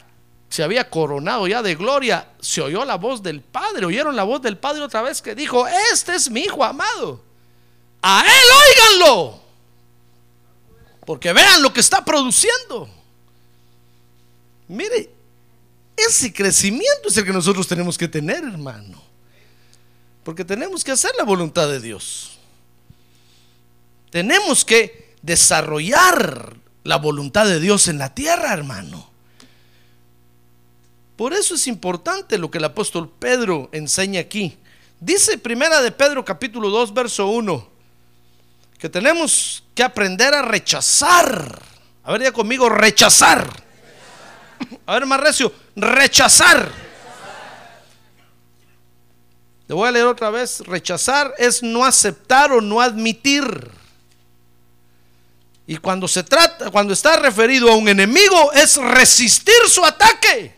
se 0.49 0.63
había 0.63 0.89
coronado 0.89 1.47
ya 1.47 1.63
de 1.63 1.75
gloria, 1.75 2.29
se 2.41 2.63
oyó 2.63 2.83
la 2.87 2.97
voz 2.97 3.23
del 3.23 3.43
Padre, 3.43 3.85
oyeron 3.85 4.17
la 4.17 4.25
voz 4.25 4.41
del 4.41 4.57
Padre 4.57 4.83
otra 4.83 5.03
vez 5.03 5.21
que 5.21 5.35
dijo, 5.35 5.67
este 5.93 6.15
es 6.15 6.31
mi 6.31 6.41
Hijo 6.41 6.65
amado, 6.65 7.23
a 8.01 8.25
él 8.25 9.01
óiganlo, 9.03 9.41
porque 11.05 11.35
vean 11.35 11.61
lo 11.61 11.75
que 11.75 11.81
está 11.81 12.03
produciendo. 12.03 12.89
Mire, 14.69 15.16
ese 15.97 16.33
crecimiento 16.33 17.09
es 17.09 17.17
el 17.17 17.25
que 17.25 17.33
nosotros 17.33 17.67
tenemos 17.67 17.97
que 17.97 18.09
tener, 18.09 18.45
hermano, 18.45 19.03
porque 20.25 20.45
tenemos 20.45 20.85
que 20.85 20.93
hacer 20.93 21.13
la 21.17 21.25
voluntad 21.25 21.69
de 21.69 21.81
Dios. 21.81 22.39
Tenemos 24.11 24.65
que 24.65 25.15
desarrollar 25.23 26.57
la 26.85 26.97
voluntad 26.97 27.47
de 27.47 27.61
Dios 27.61 27.89
en 27.89 27.99
la 27.99 28.15
tierra, 28.15 28.53
hermano. 28.53 29.11
Por 31.17 31.33
eso 31.33 31.55
es 31.55 31.67
importante 31.67 32.39
lo 32.39 32.51
que 32.51 32.59
el 32.59 32.65
apóstol 32.65 33.11
Pedro 33.19 33.71
enseña 33.73 34.21
aquí. 34.21 34.59
Dice 35.01 35.39
primera 35.39 35.81
de 35.81 35.93
Pedro 35.93 36.25
capítulo 36.25 36.71
2 36.71 36.93
verso 36.95 37.29
1 37.29 37.77
que 38.79 38.89
tenemos 38.89 39.65
que 39.75 39.83
aprender 39.83 40.35
a 40.35 40.43
rechazar. 40.43 41.63
A 42.05 42.13
ver, 42.13 42.23
ya 42.23 42.33
conmigo, 42.33 42.69
rechazar. 42.69 43.66
A 44.87 44.95
ver, 44.95 45.07
más 45.07 45.21
recio, 45.21 45.53
rechazar. 45.75 46.71
Le 49.69 49.75
voy 49.75 49.89
a 49.89 49.93
leer 49.93 50.07
otra 50.07 50.31
vez. 50.31 50.61
Rechazar 50.61 51.35
es 51.39 51.63
no 51.63 51.85
aceptar 51.85 52.53
o 52.53 52.61
no 52.61 52.81
admitir. 52.81 53.71
Y 55.67 55.77
cuando 55.79 56.07
se 56.07 56.23
trata, 56.23 56.71
cuando 56.71 56.93
está 56.93 57.17
referido 57.17 57.71
a 57.71 57.77
un 57.77 57.89
enemigo, 57.89 58.53
es 58.53 58.77
resistir 58.77 59.55
su 59.69 59.85
ataque, 59.85 60.55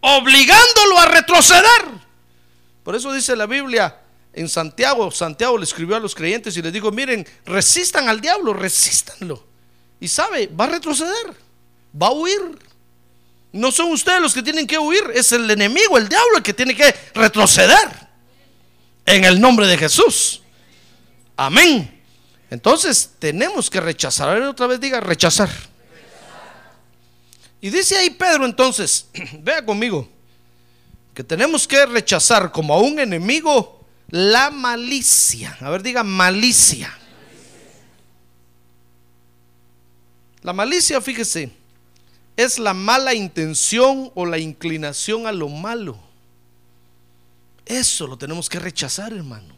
obligándolo 0.00 0.98
a 0.98 1.06
retroceder. 1.06 2.04
Por 2.82 2.96
eso 2.96 3.12
dice 3.12 3.36
la 3.36 3.46
Biblia 3.46 3.96
en 4.32 4.48
Santiago, 4.48 5.12
Santiago 5.12 5.56
le 5.56 5.64
escribió 5.64 5.94
a 5.94 6.00
los 6.00 6.14
creyentes 6.14 6.56
y 6.56 6.62
les 6.62 6.72
dijo, 6.72 6.90
miren, 6.90 7.24
resistan 7.46 8.08
al 8.08 8.20
diablo, 8.20 8.52
resístanlo. 8.52 9.44
Y 10.00 10.08
sabe, 10.08 10.48
va 10.48 10.64
a 10.64 10.70
retroceder, 10.70 11.32
va 12.00 12.08
a 12.08 12.12
huir, 12.12 12.58
No 13.54 13.70
son 13.70 13.92
ustedes 13.92 14.20
los 14.20 14.34
que 14.34 14.42
tienen 14.42 14.66
que 14.66 14.76
huir, 14.76 15.12
es 15.14 15.30
el 15.30 15.48
enemigo, 15.48 15.96
el 15.96 16.08
diablo, 16.08 16.38
el 16.38 16.42
que 16.42 16.52
tiene 16.52 16.74
que 16.74 16.92
retroceder. 17.14 17.88
En 19.06 19.24
el 19.24 19.40
nombre 19.40 19.68
de 19.68 19.78
Jesús. 19.78 20.42
Amén. 21.36 22.02
Entonces 22.50 23.12
tenemos 23.20 23.70
que 23.70 23.80
rechazar. 23.80 24.28
A 24.28 24.34
ver, 24.34 24.42
otra 24.42 24.66
vez 24.66 24.80
diga 24.80 24.98
rechazar. 24.98 25.48
Y 27.60 27.70
dice 27.70 27.96
ahí 27.96 28.10
Pedro 28.10 28.44
entonces, 28.44 29.06
vea 29.38 29.64
conmigo, 29.64 30.08
que 31.14 31.22
tenemos 31.22 31.68
que 31.68 31.86
rechazar 31.86 32.50
como 32.50 32.74
a 32.74 32.80
un 32.80 32.98
enemigo 32.98 33.86
la 34.08 34.50
malicia. 34.50 35.56
A 35.60 35.70
ver, 35.70 35.80
diga 35.84 36.02
malicia. 36.02 36.92
La 40.42 40.52
malicia, 40.52 41.00
fíjese, 41.00 41.52
es 42.36 42.58
la 42.58 42.74
mala 42.74 43.14
intención 43.14 44.10
o 44.14 44.26
la 44.26 44.38
inclinación 44.38 45.26
a 45.26 45.32
lo 45.32 45.48
malo. 45.48 45.98
Eso 47.64 48.06
lo 48.06 48.16
tenemos 48.16 48.48
que 48.48 48.58
rechazar, 48.58 49.12
hermano. 49.12 49.54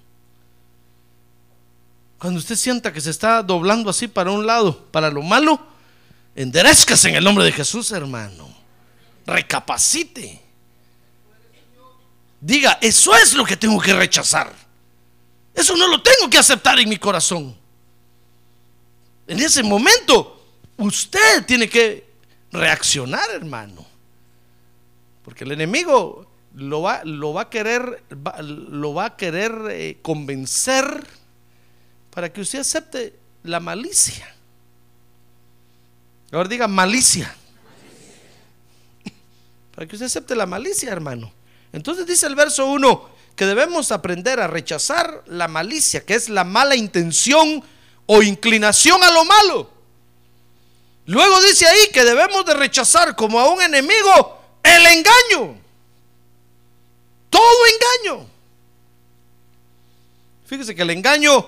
Cuando 2.18 2.38
usted 2.38 2.56
sienta 2.56 2.92
que 2.92 3.00
se 3.00 3.10
está 3.10 3.42
doblando 3.42 3.90
así 3.90 4.08
para 4.08 4.30
un 4.30 4.46
lado, 4.46 4.86
para 4.90 5.10
lo 5.10 5.22
malo, 5.22 5.58
enderezcase 6.34 7.08
en 7.08 7.16
el 7.16 7.24
nombre 7.24 7.44
de 7.44 7.52
Jesús, 7.52 7.90
hermano. 7.90 8.48
Recapacite. 9.26 10.42
Diga, 12.40 12.78
eso 12.80 13.14
es 13.16 13.34
lo 13.34 13.44
que 13.44 13.56
tengo 13.56 13.80
que 13.80 13.94
rechazar. 13.94 14.52
Eso 15.54 15.74
no 15.76 15.88
lo 15.88 16.02
tengo 16.02 16.30
que 16.30 16.38
aceptar 16.38 16.78
en 16.78 16.88
mi 16.88 16.98
corazón. 16.98 17.56
En 19.26 19.40
ese 19.40 19.62
momento, 19.62 20.46
usted 20.76 21.44
tiene 21.44 21.68
que 21.68 22.06
reaccionar, 22.52 23.28
hermano. 23.34 23.86
Porque 25.24 25.44
el 25.44 25.52
enemigo 25.52 26.30
lo 26.54 26.82
va, 26.82 27.02
lo 27.04 27.32
va 27.32 27.42
a 27.42 27.50
querer, 27.50 28.04
lo 28.48 28.94
va 28.94 29.06
a 29.06 29.16
querer 29.16 29.52
eh, 29.70 29.98
convencer 30.02 31.06
para 32.10 32.32
que 32.32 32.40
usted 32.40 32.60
acepte 32.60 33.18
la 33.42 33.60
malicia. 33.60 34.34
Ahora 36.32 36.48
diga 36.48 36.66
malicia. 36.66 37.32
Para 39.74 39.86
que 39.86 39.94
usted 39.94 40.06
acepte 40.06 40.34
la 40.34 40.46
malicia, 40.46 40.90
hermano. 40.90 41.32
Entonces 41.72 42.06
dice 42.06 42.26
el 42.26 42.34
verso 42.34 42.66
1 42.66 43.16
que 43.36 43.44
debemos 43.44 43.92
aprender 43.92 44.40
a 44.40 44.46
rechazar 44.46 45.22
la 45.26 45.46
malicia, 45.46 46.04
que 46.04 46.14
es 46.14 46.30
la 46.30 46.42
mala 46.42 46.74
intención 46.74 47.62
o 48.06 48.22
inclinación 48.22 49.02
a 49.04 49.12
lo 49.12 49.24
malo. 49.26 49.75
Luego 51.06 51.40
dice 51.42 51.66
ahí 51.66 51.88
que 51.92 52.04
debemos 52.04 52.44
de 52.44 52.54
rechazar 52.54 53.14
como 53.14 53.38
a 53.38 53.48
un 53.48 53.62
enemigo 53.62 54.38
el 54.62 54.86
engaño. 54.86 55.60
Todo 57.30 57.58
engaño. 58.06 58.26
Fíjese 60.46 60.74
que 60.74 60.82
el 60.82 60.90
engaño 60.90 61.46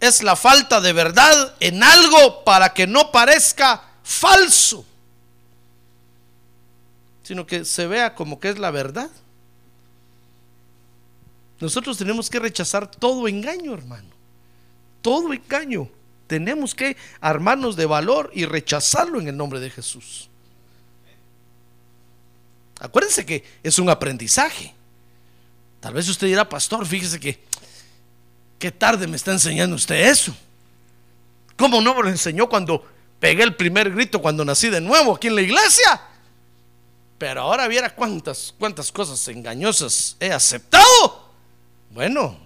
es 0.00 0.22
la 0.22 0.34
falta 0.34 0.80
de 0.80 0.92
verdad 0.92 1.54
en 1.60 1.82
algo 1.82 2.42
para 2.44 2.72
que 2.72 2.86
no 2.86 3.12
parezca 3.12 3.82
falso, 4.02 4.84
sino 7.22 7.46
que 7.46 7.64
se 7.64 7.86
vea 7.86 8.14
como 8.14 8.40
que 8.40 8.48
es 8.48 8.58
la 8.58 8.70
verdad. 8.70 9.10
Nosotros 11.60 11.98
tenemos 11.98 12.30
que 12.30 12.38
rechazar 12.38 12.90
todo 12.90 13.28
engaño, 13.28 13.74
hermano. 13.74 14.08
Todo 15.02 15.32
engaño. 15.32 15.88
Tenemos 16.30 16.76
que 16.76 16.96
armarnos 17.20 17.74
de 17.74 17.86
valor 17.86 18.30
y 18.32 18.44
rechazarlo 18.44 19.18
en 19.18 19.26
el 19.26 19.36
nombre 19.36 19.58
de 19.58 19.68
Jesús. 19.68 20.28
Acuérdense 22.78 23.26
que 23.26 23.42
es 23.64 23.80
un 23.80 23.90
aprendizaje. 23.90 24.72
Tal 25.80 25.92
vez 25.92 26.08
usted 26.08 26.28
dirá, 26.28 26.48
pastor, 26.48 26.86
fíjese 26.86 27.18
que 27.18 27.42
qué 28.60 28.70
tarde 28.70 29.08
me 29.08 29.16
está 29.16 29.32
enseñando 29.32 29.74
usted 29.74 29.96
eso. 30.08 30.32
¿Cómo 31.56 31.80
no 31.80 31.96
me 31.96 32.04
lo 32.04 32.08
enseñó 32.10 32.48
cuando 32.48 32.86
pegué 33.18 33.42
el 33.42 33.56
primer 33.56 33.90
grito 33.90 34.22
cuando 34.22 34.44
nací 34.44 34.70
de 34.70 34.80
nuevo 34.80 35.16
aquí 35.16 35.26
en 35.26 35.34
la 35.34 35.42
iglesia? 35.42 36.00
Pero 37.18 37.40
ahora 37.40 37.66
viera 37.66 37.92
cuántas, 37.92 38.54
cuántas 38.56 38.92
cosas 38.92 39.26
engañosas 39.26 40.16
he 40.20 40.30
aceptado 40.30 41.28
bueno, 41.90 42.38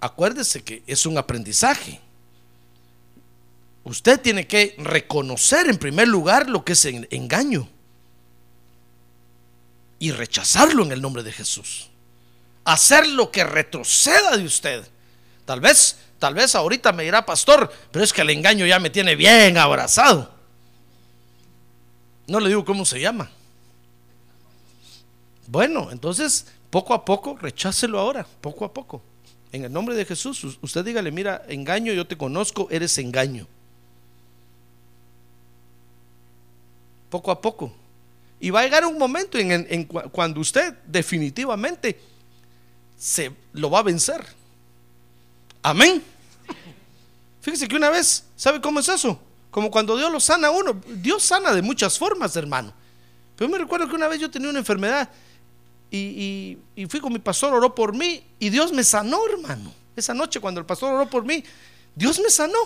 acuérdese 0.00 0.64
que 0.64 0.82
es 0.84 1.06
un 1.06 1.16
aprendizaje. 1.16 2.00
Usted 3.86 4.20
tiene 4.20 4.48
que 4.48 4.74
reconocer 4.78 5.68
en 5.68 5.78
primer 5.78 6.08
lugar 6.08 6.50
lo 6.50 6.64
que 6.64 6.72
es 6.72 6.84
engaño 6.84 7.68
y 10.00 10.10
rechazarlo 10.10 10.82
en 10.82 10.90
el 10.90 11.00
nombre 11.00 11.22
de 11.22 11.30
Jesús. 11.30 11.88
Hacer 12.64 13.06
lo 13.06 13.30
que 13.30 13.44
retroceda 13.44 14.36
de 14.36 14.44
usted. 14.44 14.88
Tal 15.44 15.60
vez, 15.60 15.98
tal 16.18 16.34
vez 16.34 16.56
ahorita 16.56 16.90
me 16.90 17.04
dirá, 17.04 17.24
pastor, 17.24 17.72
pero 17.92 18.04
es 18.04 18.12
que 18.12 18.22
el 18.22 18.30
engaño 18.30 18.66
ya 18.66 18.80
me 18.80 18.90
tiene 18.90 19.14
bien 19.14 19.56
abrazado. 19.56 20.34
No 22.26 22.40
le 22.40 22.48
digo 22.48 22.64
cómo 22.64 22.84
se 22.84 23.00
llama. 23.00 23.30
Bueno, 25.46 25.92
entonces 25.92 26.46
poco 26.70 26.92
a 26.92 27.04
poco, 27.04 27.38
rechácelo 27.40 28.00
ahora, 28.00 28.26
poco 28.40 28.64
a 28.64 28.74
poco. 28.74 29.00
En 29.52 29.64
el 29.64 29.72
nombre 29.72 29.94
de 29.94 30.04
Jesús, 30.04 30.58
usted 30.60 30.84
dígale, 30.84 31.12
mira, 31.12 31.44
engaño, 31.46 31.92
yo 31.92 32.04
te 32.04 32.18
conozco, 32.18 32.66
eres 32.72 32.98
engaño. 32.98 33.46
Poco 37.16 37.30
a 37.30 37.40
poco. 37.40 37.72
Y 38.38 38.50
va 38.50 38.60
a 38.60 38.64
llegar 38.64 38.84
un 38.84 38.98
momento 38.98 39.38
en, 39.38 39.84
cuando 39.84 40.38
usted 40.38 40.74
definitivamente 40.86 41.98
se 42.94 43.32
lo 43.54 43.70
va 43.70 43.78
a 43.78 43.82
vencer. 43.82 44.22
Amén. 45.62 46.02
Fíjese 47.40 47.68
que 47.68 47.74
una 47.74 47.88
vez, 47.88 48.24
¿sabe 48.36 48.60
cómo 48.60 48.80
es 48.80 48.88
eso? 48.90 49.18
Como 49.50 49.70
cuando 49.70 49.96
Dios 49.96 50.12
lo 50.12 50.20
sana 50.20 50.48
a 50.48 50.50
uno. 50.50 50.78
Dios 50.96 51.22
sana 51.22 51.54
de 51.54 51.62
muchas 51.62 51.98
formas, 51.98 52.36
hermano. 52.36 52.70
Pero 53.34 53.50
me 53.50 53.56
recuerdo 53.56 53.88
que 53.88 53.94
una 53.94 54.08
vez 54.08 54.20
yo 54.20 54.30
tenía 54.30 54.50
una 54.50 54.58
enfermedad 54.58 55.08
y, 55.90 56.58
fui 56.90 57.00
con 57.00 57.14
mi 57.14 57.18
pastor, 57.18 57.54
oró 57.54 57.74
por 57.74 57.94
mí 57.94 58.26
y 58.38 58.50
Dios 58.50 58.74
me 58.74 58.84
sanó, 58.84 59.26
hermano. 59.26 59.72
Esa 59.96 60.12
noche 60.12 60.38
cuando 60.38 60.60
el 60.60 60.66
pastor 60.66 60.92
oró 60.92 61.08
por 61.08 61.24
mí, 61.24 61.42
Dios 61.94 62.20
me 62.20 62.28
sanó. 62.28 62.58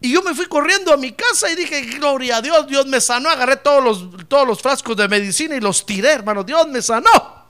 Y 0.00 0.12
yo 0.12 0.22
me 0.22 0.34
fui 0.34 0.46
corriendo 0.46 0.92
a 0.92 0.96
mi 0.96 1.12
casa 1.12 1.50
y 1.50 1.56
dije, 1.56 1.82
gloria 1.82 2.38
a 2.38 2.42
Dios, 2.42 2.66
Dios 2.66 2.86
me 2.86 3.00
sanó. 3.00 3.28
Agarré 3.28 3.56
todos 3.56 3.84
los, 3.84 4.28
todos 4.28 4.46
los 4.46 4.60
frascos 4.60 4.96
de 4.96 5.06
medicina 5.08 5.56
y 5.56 5.60
los 5.60 5.84
tiré, 5.84 6.12
hermano. 6.12 6.42
Dios 6.42 6.66
me 6.68 6.80
sanó. 6.80 7.44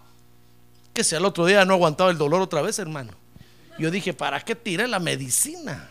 Que 0.92 1.04
si 1.04 1.14
al 1.14 1.24
otro 1.24 1.46
día 1.46 1.64
no 1.64 1.74
aguantaba 1.74 2.10
el 2.10 2.18
dolor 2.18 2.40
otra 2.42 2.60
vez, 2.60 2.78
hermano. 2.80 3.12
Yo 3.78 3.90
dije, 3.90 4.12
¿para 4.12 4.40
qué 4.40 4.56
tiré 4.56 4.88
la 4.88 4.98
medicina? 4.98 5.88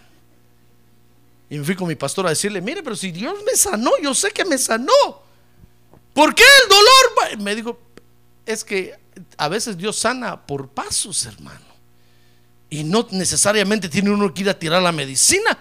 Y 1.50 1.58
me 1.58 1.64
fui 1.64 1.76
con 1.76 1.88
mi 1.88 1.96
pastor 1.96 2.28
a 2.28 2.30
decirle, 2.30 2.62
mire, 2.62 2.84
pero 2.84 2.96
si 2.96 3.12
Dios 3.12 3.36
me 3.46 3.56
sanó, 3.56 3.92
yo 4.02 4.14
sé 4.14 4.32
que 4.32 4.44
me 4.44 4.58
sanó. 4.58 4.94
¿Por 6.14 6.36
qué 6.36 6.44
el 6.44 6.70
dolor? 6.70 7.42
Me 7.42 7.56
dijo, 7.56 7.80
es 8.46 8.66
que 8.66 9.00
a 9.38 9.48
veces 9.48 9.78
Dios 9.78 9.98
sana 9.98 10.46
por 10.46 10.68
pasos, 10.70 11.26
hermano. 11.26 11.66
Y 12.70 12.84
no 12.84 13.08
necesariamente 13.12 13.88
tiene 13.88 14.12
uno 14.12 14.32
que 14.34 14.42
ir 14.42 14.50
a 14.50 14.60
tirar 14.60 14.82
la 14.82 14.92
medicina. 14.92 15.58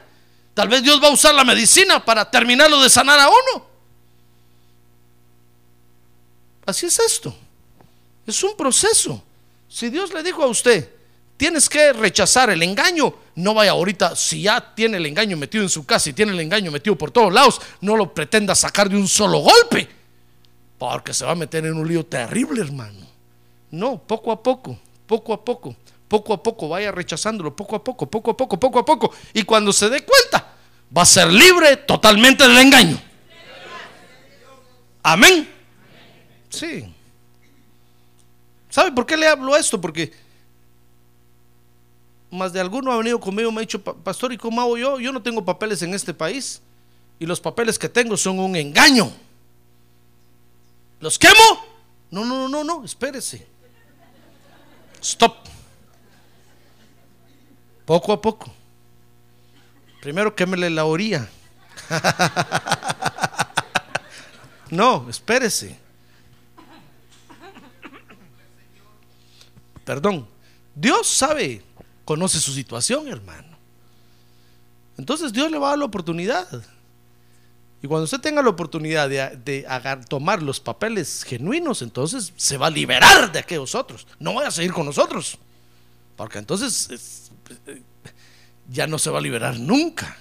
Tal 0.59 0.67
vez 0.67 0.83
Dios 0.83 1.01
va 1.01 1.07
a 1.07 1.13
usar 1.13 1.33
la 1.37 1.45
medicina 1.45 2.05
para 2.05 2.29
terminarlo 2.29 2.83
de 2.83 2.91
sanar 2.91 3.17
a 3.21 3.29
uno. 3.29 3.65
Así 6.67 6.87
es 6.87 6.99
esto. 6.99 7.33
Es 8.27 8.43
un 8.43 8.57
proceso. 8.57 9.23
Si 9.69 9.89
Dios 9.89 10.13
le 10.13 10.21
dijo 10.21 10.43
a 10.43 10.49
usted, 10.49 10.93
tienes 11.37 11.69
que 11.69 11.93
rechazar 11.93 12.51
el 12.51 12.61
engaño, 12.65 13.15
no 13.37 13.55
vaya 13.55 13.71
ahorita, 13.71 14.17
si 14.17 14.43
ya 14.43 14.75
tiene 14.75 14.97
el 14.97 15.07
engaño 15.07 15.37
metido 15.37 15.63
en 15.63 15.71
su 15.71 15.87
casa 15.87 16.11
y 16.11 16.13
tiene 16.13 16.33
el 16.33 16.41
engaño 16.41 16.73
metido 16.73 16.99
por 16.99 17.13
todos 17.13 17.33
lados, 17.33 17.61
no 17.81 17.97
lo 17.97 18.13
pretenda 18.13 18.57
sacar 18.57 18.89
de 18.89 18.97
un 18.97 19.07
solo 19.07 19.39
golpe. 19.39 19.89
Porque 20.77 21.15
se 21.15 21.25
va 21.25 21.31
a 21.31 21.37
meter 21.37 21.67
en 21.67 21.75
un 21.75 21.87
lío 21.87 22.05
terrible, 22.05 22.63
hermano. 22.63 23.07
No, 23.71 23.97
poco 23.97 24.33
a 24.33 24.43
poco, 24.43 24.77
poco 25.07 25.35
a 25.35 25.45
poco, 25.45 25.77
poco 26.09 26.33
a 26.33 26.43
poco, 26.43 26.69
vaya 26.69 26.91
rechazándolo, 26.91 27.55
poco 27.55 27.77
a 27.77 27.85
poco, 27.85 28.11
poco 28.11 28.33
a 28.33 28.37
poco, 28.37 28.59
poco 28.59 28.79
a 28.81 28.85
poco. 28.85 29.15
Y 29.33 29.45
cuando 29.45 29.73
se 29.73 29.89
dé 29.89 30.05
cuenta, 30.05 30.48
va 30.97 31.03
a 31.03 31.07
ser 31.07 31.33
libre 31.33 31.77
totalmente 31.77 32.47
del 32.47 32.59
engaño. 32.59 33.01
Amén. 35.03 35.49
Sí. 36.51 36.93
¿Sabe 38.69 38.93
por 38.93 39.07
qué 39.07 39.17
le 39.17 39.27
hablo 39.27 39.57
esto? 39.57 39.81
Porque 39.81 40.13
más 42.31 42.53
de 42.53 42.61
alguno 42.61 42.93
ha 42.93 42.99
venido 42.99 43.19
conmigo 43.19 43.51
y 43.51 43.53
me 43.53 43.59
ha 43.59 43.61
dicho, 43.61 43.83
pastor, 43.83 44.33
¿y 44.33 44.37
cómo 44.37 44.61
hago 44.61 44.77
yo? 44.77 45.01
Yo 45.01 45.13
no 45.13 45.23
tengo 45.23 45.45
papeles 45.45 45.83
en 45.83 45.95
este 45.95 46.13
país. 46.13 46.61
Y 47.19 47.27
los 47.27 47.41
papeles 47.41 47.79
que 47.79 47.89
tengo 47.89 48.17
son 48.17 48.39
un 48.39 48.55
engaño. 48.55 49.11
¿Los 51.01 51.19
quemo? 51.19 51.35
No, 52.11 52.25
no, 52.25 52.49
no, 52.49 52.65
no, 52.65 52.85
espérese. 52.85 53.47
Stop. 55.01 55.37
Poco 57.85 58.13
a 58.13 58.21
poco. 58.21 58.53
Primero 60.01 60.35
quémele 60.35 60.71
la 60.71 60.85
orilla. 60.85 61.29
No, 64.71 65.09
espérese. 65.09 65.79
Perdón. 69.85 70.27
Dios 70.75 71.07
sabe, 71.07 71.63
conoce 72.05 72.39
su 72.39 72.53
situación, 72.53 73.09
hermano. 73.09 73.57
Entonces 74.97 75.33
Dios 75.33 75.51
le 75.51 75.59
va 75.59 75.69
a 75.69 75.71
dar 75.71 75.79
la 75.79 75.85
oportunidad. 75.87 76.47
Y 77.83 77.87
cuando 77.87 78.05
usted 78.05 78.21
tenga 78.21 78.43
la 78.43 78.51
oportunidad 78.51 79.09
de, 79.09 79.67
tomar 80.09 80.43
los 80.43 80.61
papeles 80.61 81.25
genuinos, 81.25 81.81
entonces 81.83 82.33
se 82.37 82.59
va 82.59 82.67
a 82.67 82.71
liberar 82.71 83.33
de 83.33 83.39
aquellos 83.39 83.75
otros. 83.75 84.07
No 84.19 84.35
vaya 84.35 84.49
a 84.49 84.53
seguir 84.53 84.73
con 84.73 84.85
nosotros. 84.85 85.39
Porque 86.17 86.39
entonces 86.39 86.91
es- 86.91 87.31
ya 88.69 88.87
no 88.87 88.99
se 88.99 89.11
va 89.11 89.19
a 89.19 89.23
liberar 89.23 89.59
nunca. 89.59 90.17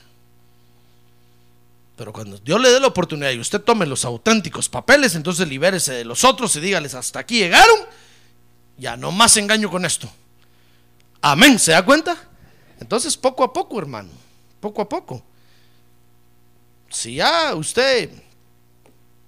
Pero 1.96 2.14
cuando 2.14 2.38
Dios 2.38 2.62
le 2.62 2.70
dé 2.70 2.80
la 2.80 2.88
oportunidad 2.88 3.32
y 3.32 3.40
usted 3.40 3.62
tome 3.62 3.86
los 3.86 4.06
auténticos 4.06 4.70
papeles, 4.70 5.16
entonces 5.16 5.48
libérese 5.48 5.94
de 5.94 6.06
los 6.06 6.24
otros 6.24 6.56
y 6.56 6.60
dígales, 6.60 6.94
hasta 6.94 7.20
aquí 7.20 7.40
llegaron, 7.40 7.80
ya 8.78 8.96
no 8.96 9.12
más 9.12 9.36
engaño 9.38 9.70
con 9.70 9.84
esto. 9.84 10.10
Amén, 11.22 11.58
¿se 11.58 11.72
da 11.72 11.84
cuenta? 11.84 12.16
Entonces 12.80 13.18
poco 13.18 13.44
a 13.44 13.52
poco, 13.52 13.80
hermano, 13.80 14.10
poco 14.60 14.84
a 14.84 14.88
poco. 14.88 15.24
Si 16.90 17.16
ya 17.16 17.56
usted 17.56 18.12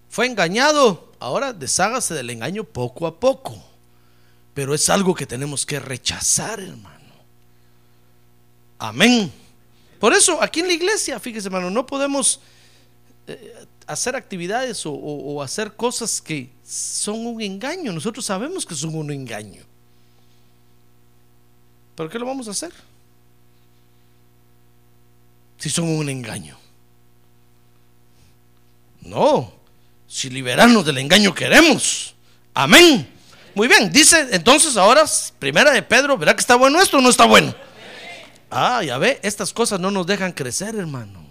fue 0.10 0.28
engañado, 0.28 1.12
ahora 1.20 1.54
deshágase 1.54 2.14
del 2.14 2.30
engaño 2.30 2.64
poco 2.64 3.08
a 3.08 3.20
poco. 3.20 3.62
Pero 4.54 4.76
es 4.76 4.90
algo 4.90 5.16
que 5.16 5.26
tenemos 5.26 5.66
que 5.66 5.80
rechazar, 5.80 6.60
hermano. 6.60 6.99
Amén. 8.80 9.32
Por 10.00 10.14
eso, 10.14 10.42
aquí 10.42 10.62
en 10.62 10.68
la 10.68 10.74
iglesia, 10.74 11.20
fíjese, 11.20 11.48
hermano, 11.48 11.70
no 11.70 11.86
podemos 11.86 12.40
eh, 13.28 13.54
hacer 13.86 14.16
actividades 14.16 14.86
o, 14.86 14.92
o- 14.94 15.42
hacer 15.44 15.74
cosas 15.76 16.22
que 16.22 16.50
son 16.66 17.26
un 17.28 17.42
engaño. 17.42 17.92
Nosotros 17.92 18.26
sabemos 18.26 18.66
que 18.66 18.76
son 18.76 18.96
un 18.96 19.12
engaño. 19.12 19.64
¿Pero 21.96 22.10
qué 22.10 22.18
lo 22.18 22.26
vamos 22.26 22.48
a 22.48 22.52
hacer? 22.52 22.72
Si 25.58 25.70
son 25.70 25.90
un 25.90 26.08
engaño. 26.08 26.58
No, 29.02 29.52
si 30.08 30.30
liberarnos 30.30 30.86
del 30.86 30.98
engaño 31.00 31.34
queremos. 31.34 32.14
Amén. 32.54 33.08
Muy 33.56 33.68
bien, 33.68 33.92
dice 33.92 34.28
entonces 34.32 34.78
ahora, 34.78 35.04
primera 35.40 35.72
de 35.72 35.82
Pedro, 35.82 36.18
¿verá 36.18 36.34
que 36.34 36.40
está 36.42 36.56
bueno 36.56 36.82
esto 36.82 36.98
o 36.98 37.02
no 37.02 37.10
está 37.10 37.26
bueno? 37.26 37.54
Ah, 38.50 38.84
ya 38.84 38.98
ve, 38.98 39.20
estas 39.24 39.54
cosas 39.54 39.80
no 39.80 39.92
nos 39.92 40.08
dejan 40.08 40.32
crecer, 40.32 40.76
hermano. 40.76 41.24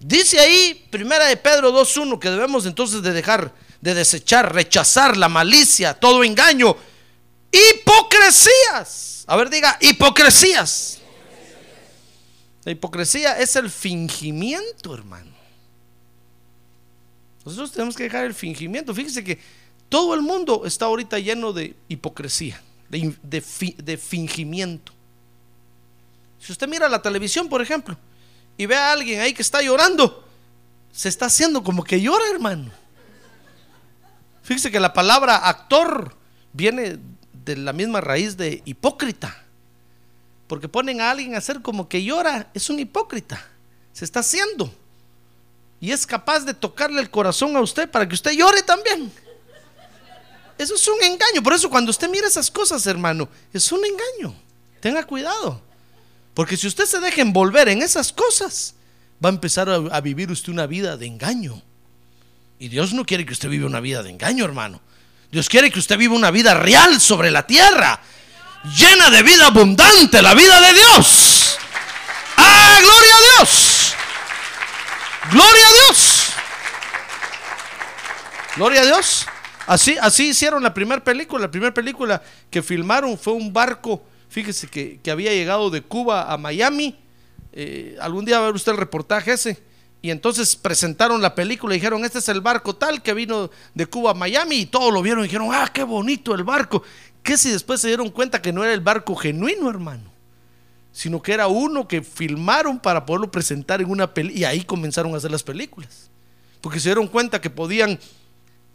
Dice 0.00 0.40
ahí, 0.40 0.86
primera 0.90 1.26
de 1.26 1.36
Pedro 1.36 1.72
2.1, 1.72 2.18
que 2.18 2.30
debemos 2.30 2.64
entonces 2.64 3.02
de 3.02 3.12
dejar, 3.12 3.52
de 3.80 3.94
desechar, 3.94 4.52
rechazar 4.54 5.16
la 5.16 5.28
malicia, 5.28 5.94
todo 5.94 6.24
engaño, 6.24 6.74
hipocresías. 7.52 9.24
A 9.26 9.36
ver, 9.36 9.50
diga, 9.50 9.76
hipocresías. 9.80 11.00
La 12.64 12.72
hipocresía 12.72 13.38
es 13.38 13.56
el 13.56 13.70
fingimiento, 13.70 14.94
hermano. 14.94 15.30
Nosotros 17.44 17.72
tenemos 17.72 17.96
que 17.96 18.04
dejar 18.04 18.24
el 18.24 18.34
fingimiento. 18.34 18.94
Fíjese 18.94 19.24
que 19.24 19.38
todo 19.88 20.14
el 20.14 20.22
mundo 20.22 20.62
está 20.66 20.86
ahorita 20.86 21.18
lleno 21.18 21.52
de 21.52 21.74
hipocresía, 21.88 22.62
de, 22.90 23.14
de 23.22 23.40
fi- 23.40 23.76
de 23.78 23.96
fingimiento. 23.96 24.92
Si 26.38 26.52
usted 26.52 26.68
mira 26.68 26.88
la 26.88 27.00
televisión, 27.00 27.48
por 27.48 27.62
ejemplo, 27.62 27.96
y 28.56 28.66
ve 28.66 28.76
a 28.76 28.92
alguien 28.92 29.20
ahí 29.20 29.32
que 29.32 29.42
está 29.42 29.62
llorando, 29.62 30.26
se 30.92 31.08
está 31.08 31.26
haciendo 31.26 31.62
como 31.62 31.84
que 31.84 32.00
llora, 32.00 32.24
hermano. 32.30 32.70
Fíjese 34.42 34.70
que 34.70 34.80
la 34.80 34.92
palabra 34.92 35.36
actor 35.36 36.16
viene 36.52 36.98
de 37.44 37.56
la 37.56 37.72
misma 37.72 38.00
raíz 38.00 38.36
de 38.36 38.62
hipócrita. 38.64 39.44
Porque 40.48 40.68
ponen 40.68 41.00
a 41.00 41.10
alguien 41.12 41.36
a 41.36 41.38
hacer 41.38 41.62
como 41.62 41.88
que 41.88 42.02
llora, 42.02 42.50
es 42.54 42.68
un 42.68 42.80
hipócrita. 42.80 43.40
Se 43.92 44.04
está 44.04 44.20
haciendo. 44.20 44.74
Y 45.80 45.92
es 45.92 46.06
capaz 46.06 46.40
de 46.40 46.54
tocarle 46.54 47.00
el 47.00 47.10
corazón 47.10 47.54
a 47.56 47.60
usted 47.60 47.88
para 47.88 48.08
que 48.08 48.14
usted 48.14 48.32
llore 48.32 48.62
también. 48.62 49.12
Eso 50.60 50.74
es 50.74 50.86
un 50.88 51.02
engaño. 51.02 51.42
Por 51.42 51.54
eso 51.54 51.70
cuando 51.70 51.90
usted 51.90 52.10
mira 52.10 52.26
esas 52.26 52.50
cosas, 52.50 52.86
hermano, 52.86 53.30
es 53.50 53.72
un 53.72 53.80
engaño. 53.82 54.36
Tenga 54.78 55.02
cuidado. 55.06 55.62
Porque 56.34 56.54
si 56.54 56.66
usted 56.66 56.84
se 56.84 57.00
deja 57.00 57.22
envolver 57.22 57.70
en 57.70 57.80
esas 57.80 58.12
cosas, 58.12 58.74
va 59.24 59.30
a 59.30 59.32
empezar 59.32 59.70
a, 59.70 59.76
a 59.76 60.00
vivir 60.02 60.30
usted 60.30 60.52
una 60.52 60.66
vida 60.66 60.98
de 60.98 61.06
engaño. 61.06 61.62
Y 62.58 62.68
Dios 62.68 62.92
no 62.92 63.06
quiere 63.06 63.24
que 63.24 63.32
usted 63.32 63.48
viva 63.48 63.64
una 63.64 63.80
vida 63.80 64.02
de 64.02 64.10
engaño, 64.10 64.44
hermano. 64.44 64.82
Dios 65.32 65.48
quiere 65.48 65.70
que 65.70 65.78
usted 65.78 65.96
viva 65.96 66.14
una 66.14 66.30
vida 66.30 66.52
real 66.52 67.00
sobre 67.00 67.30
la 67.30 67.46
tierra, 67.46 67.98
llena 68.76 69.08
de 69.08 69.22
vida 69.22 69.46
abundante, 69.46 70.20
la 70.20 70.34
vida 70.34 70.60
de 70.60 70.74
Dios. 70.74 71.56
¡Ah, 72.36 72.78
gloria 72.82 73.14
a 73.14 73.38
Dios! 73.38 73.94
¡Gloria 75.30 75.66
a 75.66 75.72
Dios! 75.72 76.26
¡Gloria 78.56 78.82
a 78.82 78.84
Dios! 78.84 79.26
Así, 79.70 79.96
así 80.00 80.30
hicieron 80.30 80.64
la 80.64 80.74
primera 80.74 81.04
película. 81.04 81.42
La 81.42 81.50
primera 81.52 81.72
película 81.72 82.20
que 82.50 82.60
filmaron 82.60 83.16
fue 83.16 83.34
un 83.34 83.52
barco, 83.52 84.02
fíjese 84.28 84.66
que, 84.66 84.98
que 85.00 85.12
había 85.12 85.30
llegado 85.30 85.70
de 85.70 85.80
Cuba 85.80 86.32
a 86.32 86.36
Miami. 86.36 86.98
Eh, 87.52 87.96
algún 88.00 88.24
día 88.24 88.40
va 88.40 88.46
a 88.46 88.46
ver 88.48 88.56
usted 88.56 88.72
el 88.72 88.78
reportaje 88.78 89.30
ese. 89.30 89.62
Y 90.02 90.10
entonces 90.10 90.56
presentaron 90.56 91.22
la 91.22 91.36
película 91.36 91.72
y 91.72 91.78
dijeron, 91.78 92.04
este 92.04 92.18
es 92.18 92.28
el 92.28 92.40
barco 92.40 92.74
tal 92.74 93.00
que 93.00 93.14
vino 93.14 93.48
de 93.72 93.86
Cuba 93.86 94.10
a 94.10 94.14
Miami 94.14 94.56
y 94.56 94.66
todos 94.66 94.92
lo 94.92 95.02
vieron 95.02 95.22
y 95.22 95.28
dijeron, 95.28 95.50
ah, 95.52 95.70
qué 95.72 95.84
bonito 95.84 96.34
el 96.34 96.42
barco. 96.42 96.82
¿Qué 97.22 97.36
si 97.36 97.52
después 97.52 97.80
se 97.80 97.86
dieron 97.86 98.10
cuenta 98.10 98.42
que 98.42 98.52
no 98.52 98.64
era 98.64 98.72
el 98.72 98.80
barco 98.80 99.14
genuino, 99.14 99.70
hermano? 99.70 100.10
Sino 100.90 101.22
que 101.22 101.32
era 101.32 101.46
uno 101.46 101.86
que 101.86 102.02
filmaron 102.02 102.80
para 102.80 103.06
poderlo 103.06 103.30
presentar 103.30 103.80
en 103.80 103.88
una 103.88 104.12
película 104.12 104.40
y 104.40 104.44
ahí 104.44 104.64
comenzaron 104.64 105.14
a 105.14 105.18
hacer 105.18 105.30
las 105.30 105.44
películas. 105.44 106.10
Porque 106.60 106.80
se 106.80 106.88
dieron 106.88 107.06
cuenta 107.06 107.40
que 107.40 107.50
podían 107.50 108.00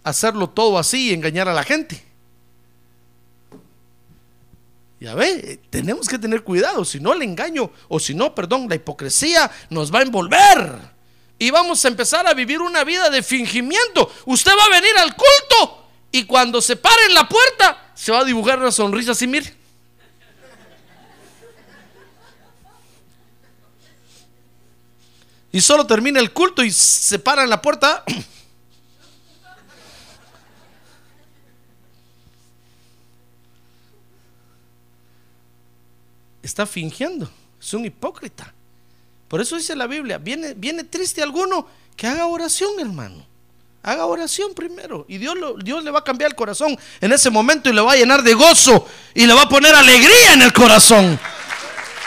hacerlo 0.05 0.49
todo 0.49 0.77
así 0.77 1.09
y 1.09 1.13
engañar 1.13 1.49
a 1.49 1.53
la 1.53 1.63
gente. 1.63 2.01
Ya 5.01 5.13
ve, 5.13 5.59
tenemos 5.69 6.07
que 6.07 6.17
tener 6.17 6.43
cuidado, 6.43 6.85
si 6.85 6.99
no 6.99 7.11
el 7.11 7.21
engaño, 7.23 7.71
o 7.89 7.99
si 7.99 8.13
no, 8.13 8.33
perdón, 8.33 8.67
la 8.69 8.75
hipocresía 8.75 9.51
nos 9.69 9.93
va 9.93 9.99
a 9.99 10.03
envolver. 10.03 10.95
Y 11.37 11.49
vamos 11.49 11.83
a 11.83 11.89
empezar 11.89 12.25
a 12.27 12.33
vivir 12.33 12.61
una 12.61 12.83
vida 12.83 13.09
de 13.09 13.21
fingimiento. 13.21 14.09
Usted 14.25 14.51
va 14.57 14.65
a 14.65 14.69
venir 14.69 14.95
al 14.97 15.15
culto 15.15 15.87
y 16.11 16.23
cuando 16.23 16.61
se 16.61 16.77
pare 16.77 17.05
en 17.09 17.13
la 17.13 17.27
puerta, 17.27 17.91
se 17.93 18.11
va 18.11 18.19
a 18.19 18.23
dibujar 18.23 18.59
una 18.59 18.71
sonrisa 18.71 19.11
así, 19.11 19.27
mire. 19.27 19.53
Y 25.51 25.61
solo 25.61 25.87
termina 25.87 26.19
el 26.19 26.31
culto 26.31 26.63
y 26.63 26.71
se 26.71 27.17
para 27.17 27.43
en 27.43 27.49
la 27.49 27.61
puerta. 27.61 28.03
Está 36.45 36.65
fingiendo, 36.65 37.29
es 37.59 37.73
un 37.73 37.85
hipócrita. 37.85 38.53
Por 39.27 39.41
eso 39.41 39.55
dice 39.55 39.75
la 39.75 39.87
Biblia, 39.87 40.17
viene, 40.17 40.53
viene 40.53 40.83
triste 40.83 41.21
alguno 41.21 41.67
que 41.95 42.07
haga 42.07 42.27
oración, 42.27 42.79
hermano. 42.79 43.25
Haga 43.81 44.05
oración 44.05 44.53
primero 44.55 45.05
y 45.07 45.19
Dios, 45.19 45.35
Dios 45.63 45.83
le 45.83 45.91
va 45.91 45.99
a 45.99 46.03
cambiar 46.03 46.31
el 46.31 46.35
corazón 46.35 46.75
en 47.01 47.11
ese 47.11 47.29
momento 47.29 47.69
y 47.69 47.73
le 47.73 47.81
va 47.81 47.93
a 47.93 47.95
llenar 47.95 48.23
de 48.23 48.33
gozo 48.33 48.87
y 49.13 49.27
le 49.27 49.33
va 49.33 49.43
a 49.43 49.49
poner 49.49 49.75
alegría 49.75 50.33
en 50.33 50.41
el 50.41 50.51
corazón. 50.51 51.19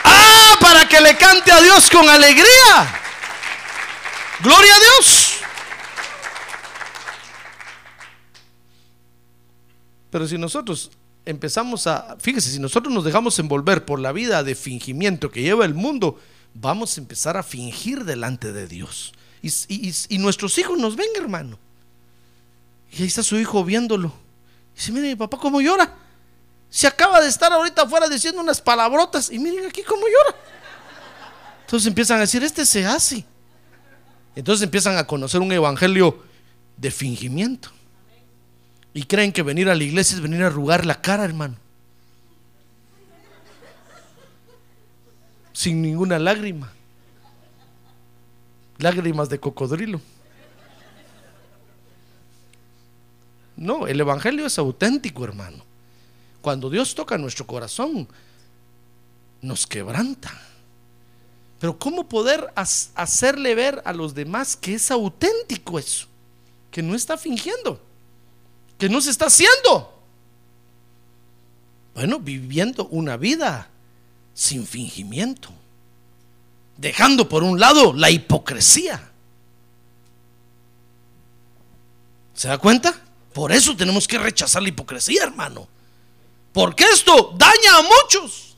Ah, 0.03 0.57
para 0.59 0.87
que 0.87 0.99
le 0.99 1.15
cante 1.15 1.51
a 1.51 1.61
Dios 1.61 1.89
con 1.89 2.09
alegría. 2.09 3.01
Gloria 4.41 4.75
a 4.75 4.79
Dios. 4.79 5.33
Pero 10.09 10.27
si 10.27 10.37
nosotros 10.37 10.91
empezamos 11.25 11.87
a, 11.87 12.17
fíjese, 12.19 12.51
si 12.51 12.59
nosotros 12.59 12.93
nos 12.93 13.03
dejamos 13.03 13.37
envolver 13.39 13.85
por 13.85 13.99
la 13.99 14.11
vida 14.11 14.43
de 14.43 14.55
fingimiento 14.55 15.31
que 15.31 15.41
lleva 15.41 15.65
el 15.65 15.73
mundo, 15.73 16.19
vamos 16.53 16.97
a 16.97 17.01
empezar 17.01 17.37
a 17.37 17.43
fingir 17.43 18.05
delante 18.05 18.51
de 18.51 18.67
Dios. 18.67 19.13
Y, 19.41 20.17
nuestros 20.17 20.57
hijos 20.57 20.77
nos 20.77 20.95
ven, 20.95 21.09
hermano. 21.15 21.57
Y 22.91 23.01
ahí 23.01 23.07
está 23.07 23.23
su 23.23 23.37
hijo 23.37 23.63
viéndolo. 23.63 24.11
Y 24.75 24.79
dice, 24.79 24.91
mire 24.91 25.07
mi 25.07 25.15
papá 25.15 25.37
cómo 25.37 25.61
llora. 25.61 25.95
Se 26.69 26.87
acaba 26.87 27.21
de 27.21 27.29
estar 27.29 27.51
ahorita 27.51 27.83
afuera 27.83 28.09
diciendo 28.09 28.41
unas 28.41 28.61
palabrotas. 28.61 29.31
Y 29.31 29.39
miren 29.39 29.65
aquí 29.65 29.83
cómo 29.83 30.01
llora. 30.01 30.37
Entonces 31.61 31.87
empiezan 31.87 32.17
a 32.17 32.21
decir, 32.21 32.43
este 32.43 32.65
se 32.65 32.85
hace. 32.85 33.25
Entonces 34.35 34.63
empiezan 34.63 34.97
a 34.97 35.05
conocer 35.05 35.39
un 35.39 35.51
evangelio 35.51 36.23
de 36.75 36.91
fingimiento. 36.91 37.69
Y 38.99 39.03
creen 39.03 39.31
que 39.31 39.43
venir 39.43 39.69
a 39.69 39.75
la 39.75 39.83
iglesia 39.85 40.15
es 40.15 40.21
venir 40.21 40.43
a 40.43 40.47
arrugar 40.47 40.85
la 40.85 40.99
cara, 40.99 41.23
hermano. 41.23 41.55
Sin 45.53 45.81
ninguna 45.81 46.19
lágrima. 46.19 46.69
lágrimas 48.77 49.29
de 49.29 49.39
cocodrilo. 49.39 50.01
No, 53.55 53.87
el 53.87 54.01
Evangelio 54.01 54.45
es 54.45 54.59
auténtico, 54.59 55.23
hermano. 55.23 55.63
Cuando 56.41 56.69
Dios 56.69 56.93
toca 56.93 57.17
nuestro 57.17 57.47
corazón, 57.47 58.05
nos 59.41 59.65
quebranta. 59.65 60.37
Pero 61.57 61.79
¿cómo 61.79 62.09
poder 62.09 62.51
hacerle 62.53 63.55
ver 63.55 63.81
a 63.85 63.93
los 63.93 64.13
demás 64.13 64.57
que 64.57 64.73
es 64.73 64.91
auténtico 64.91 65.79
eso? 65.79 66.05
Que 66.69 66.83
no 66.83 66.95
está 66.95 67.17
fingiendo, 67.17 67.81
que 68.79 68.89
no 68.89 69.01
se 69.01 69.11
está 69.11 69.25
haciendo. 69.25 69.93
Bueno, 71.93 72.19
viviendo 72.19 72.87
una 72.87 73.17
vida 73.17 73.69
sin 74.33 74.65
fingimiento, 74.65 75.49
dejando 76.77 77.27
por 77.27 77.43
un 77.43 77.59
lado 77.59 77.91
la 77.93 78.09
hipocresía. 78.09 79.11
¿Se 82.33 82.47
da 82.47 82.57
cuenta? 82.57 82.97
Por 83.33 83.51
eso 83.51 83.75
tenemos 83.75 84.07
que 84.07 84.17
rechazar 84.17 84.61
la 84.61 84.69
hipocresía, 84.69 85.23
hermano. 85.23 85.67
Porque 86.53 86.85
esto 86.85 87.35
daña 87.37 87.77
a 87.77 87.81
muchos. 87.81 88.55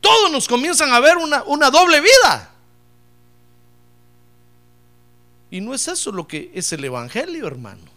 Todos 0.00 0.32
nos 0.32 0.48
comienzan 0.48 0.92
a 0.92 0.98
ver 0.98 1.16
una, 1.16 1.44
una 1.44 1.70
doble 1.70 2.00
vida. 2.00 2.50
Y 5.48 5.60
no 5.60 5.74
es 5.74 5.86
eso 5.86 6.10
lo 6.10 6.26
que 6.26 6.50
es 6.54 6.72
el 6.72 6.84
Evangelio, 6.84 7.46
hermano. 7.46 7.91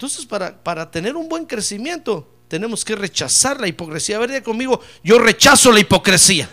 Entonces, 0.00 0.24
para, 0.24 0.56
para 0.56 0.90
tener 0.90 1.14
un 1.14 1.28
buen 1.28 1.44
crecimiento, 1.44 2.26
tenemos 2.48 2.86
que 2.86 2.96
rechazar 2.96 3.60
la 3.60 3.68
hipocresía. 3.68 4.16
A 4.16 4.20
ver, 4.20 4.42
conmigo, 4.42 4.80
yo 5.04 5.18
rechazo 5.18 5.70
la 5.70 5.80
hipocresía. 5.80 6.48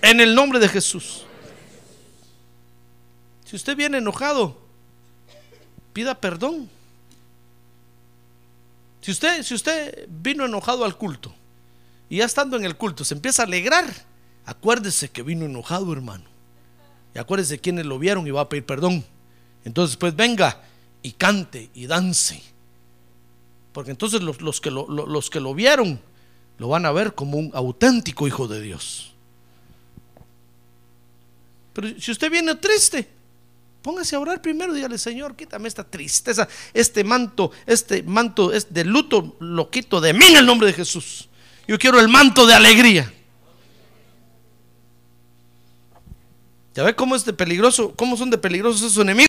En 0.00 0.20
el 0.20 0.36
nombre 0.36 0.60
de 0.60 0.68
Jesús. 0.68 1.24
Si 3.44 3.56
usted 3.56 3.74
viene 3.74 3.98
enojado, 3.98 4.56
pida 5.92 6.14
perdón. 6.14 6.70
Si 9.00 9.10
usted, 9.10 9.42
si 9.42 9.54
usted 9.54 10.06
vino 10.08 10.44
enojado 10.44 10.84
al 10.84 10.96
culto 10.96 11.34
y 12.08 12.18
ya 12.18 12.24
estando 12.24 12.56
en 12.56 12.64
el 12.64 12.76
culto 12.76 13.04
se 13.04 13.14
empieza 13.14 13.42
a 13.42 13.46
alegrar, 13.46 13.84
acuérdese 14.46 15.10
que 15.10 15.24
vino 15.24 15.44
enojado, 15.44 15.92
hermano. 15.92 16.26
Y 17.16 17.18
acuérdese 17.18 17.58
quienes 17.58 17.84
lo 17.84 17.98
vieron 17.98 18.28
y 18.28 18.30
va 18.30 18.42
a 18.42 18.48
pedir 18.48 18.64
perdón. 18.64 19.04
Entonces, 19.64 19.96
pues 19.96 20.14
venga 20.14 20.67
y 21.08 21.12
cante 21.12 21.70
y 21.74 21.86
dance. 21.86 22.42
Porque 23.72 23.90
entonces 23.90 24.20
los, 24.20 24.60
que 24.60 24.70
lo, 24.70 24.86
los 24.86 25.30
que 25.30 25.40
lo 25.40 25.54
vieron 25.54 25.98
lo 26.58 26.68
van 26.68 26.84
a 26.84 26.92
ver 26.92 27.14
como 27.14 27.38
un 27.38 27.50
auténtico 27.54 28.26
hijo 28.26 28.46
de 28.46 28.60
Dios. 28.60 29.14
Pero 31.72 31.98
si 31.98 32.10
usted 32.10 32.30
viene 32.30 32.54
triste, 32.56 33.08
póngase 33.80 34.16
a 34.16 34.20
orar 34.20 34.42
primero, 34.42 34.74
dígale, 34.74 34.98
Señor, 34.98 35.34
quítame 35.34 35.68
esta 35.68 35.84
tristeza, 35.84 36.46
este 36.74 37.04
manto, 37.04 37.52
este 37.64 38.02
manto 38.02 38.50
de 38.50 38.84
luto, 38.84 39.36
lo 39.40 39.70
quito 39.70 40.02
de 40.02 40.12
mí 40.12 40.26
en 40.26 40.36
el 40.36 40.44
nombre 40.46 40.66
de 40.66 40.74
Jesús. 40.74 41.28
Yo 41.66 41.78
quiero 41.78 42.00
el 42.00 42.08
manto 42.08 42.46
de 42.46 42.52
alegría. 42.52 43.10
¿Ya 46.74 46.82
ve 46.82 46.94
cómo 46.94 47.16
es 47.16 47.24
de 47.24 47.32
peligroso? 47.32 47.94
¿Cómo 47.96 48.16
son 48.16 48.28
de 48.28 48.36
peligrosos 48.36 48.82
esos 48.82 49.02
enemigos? 49.02 49.28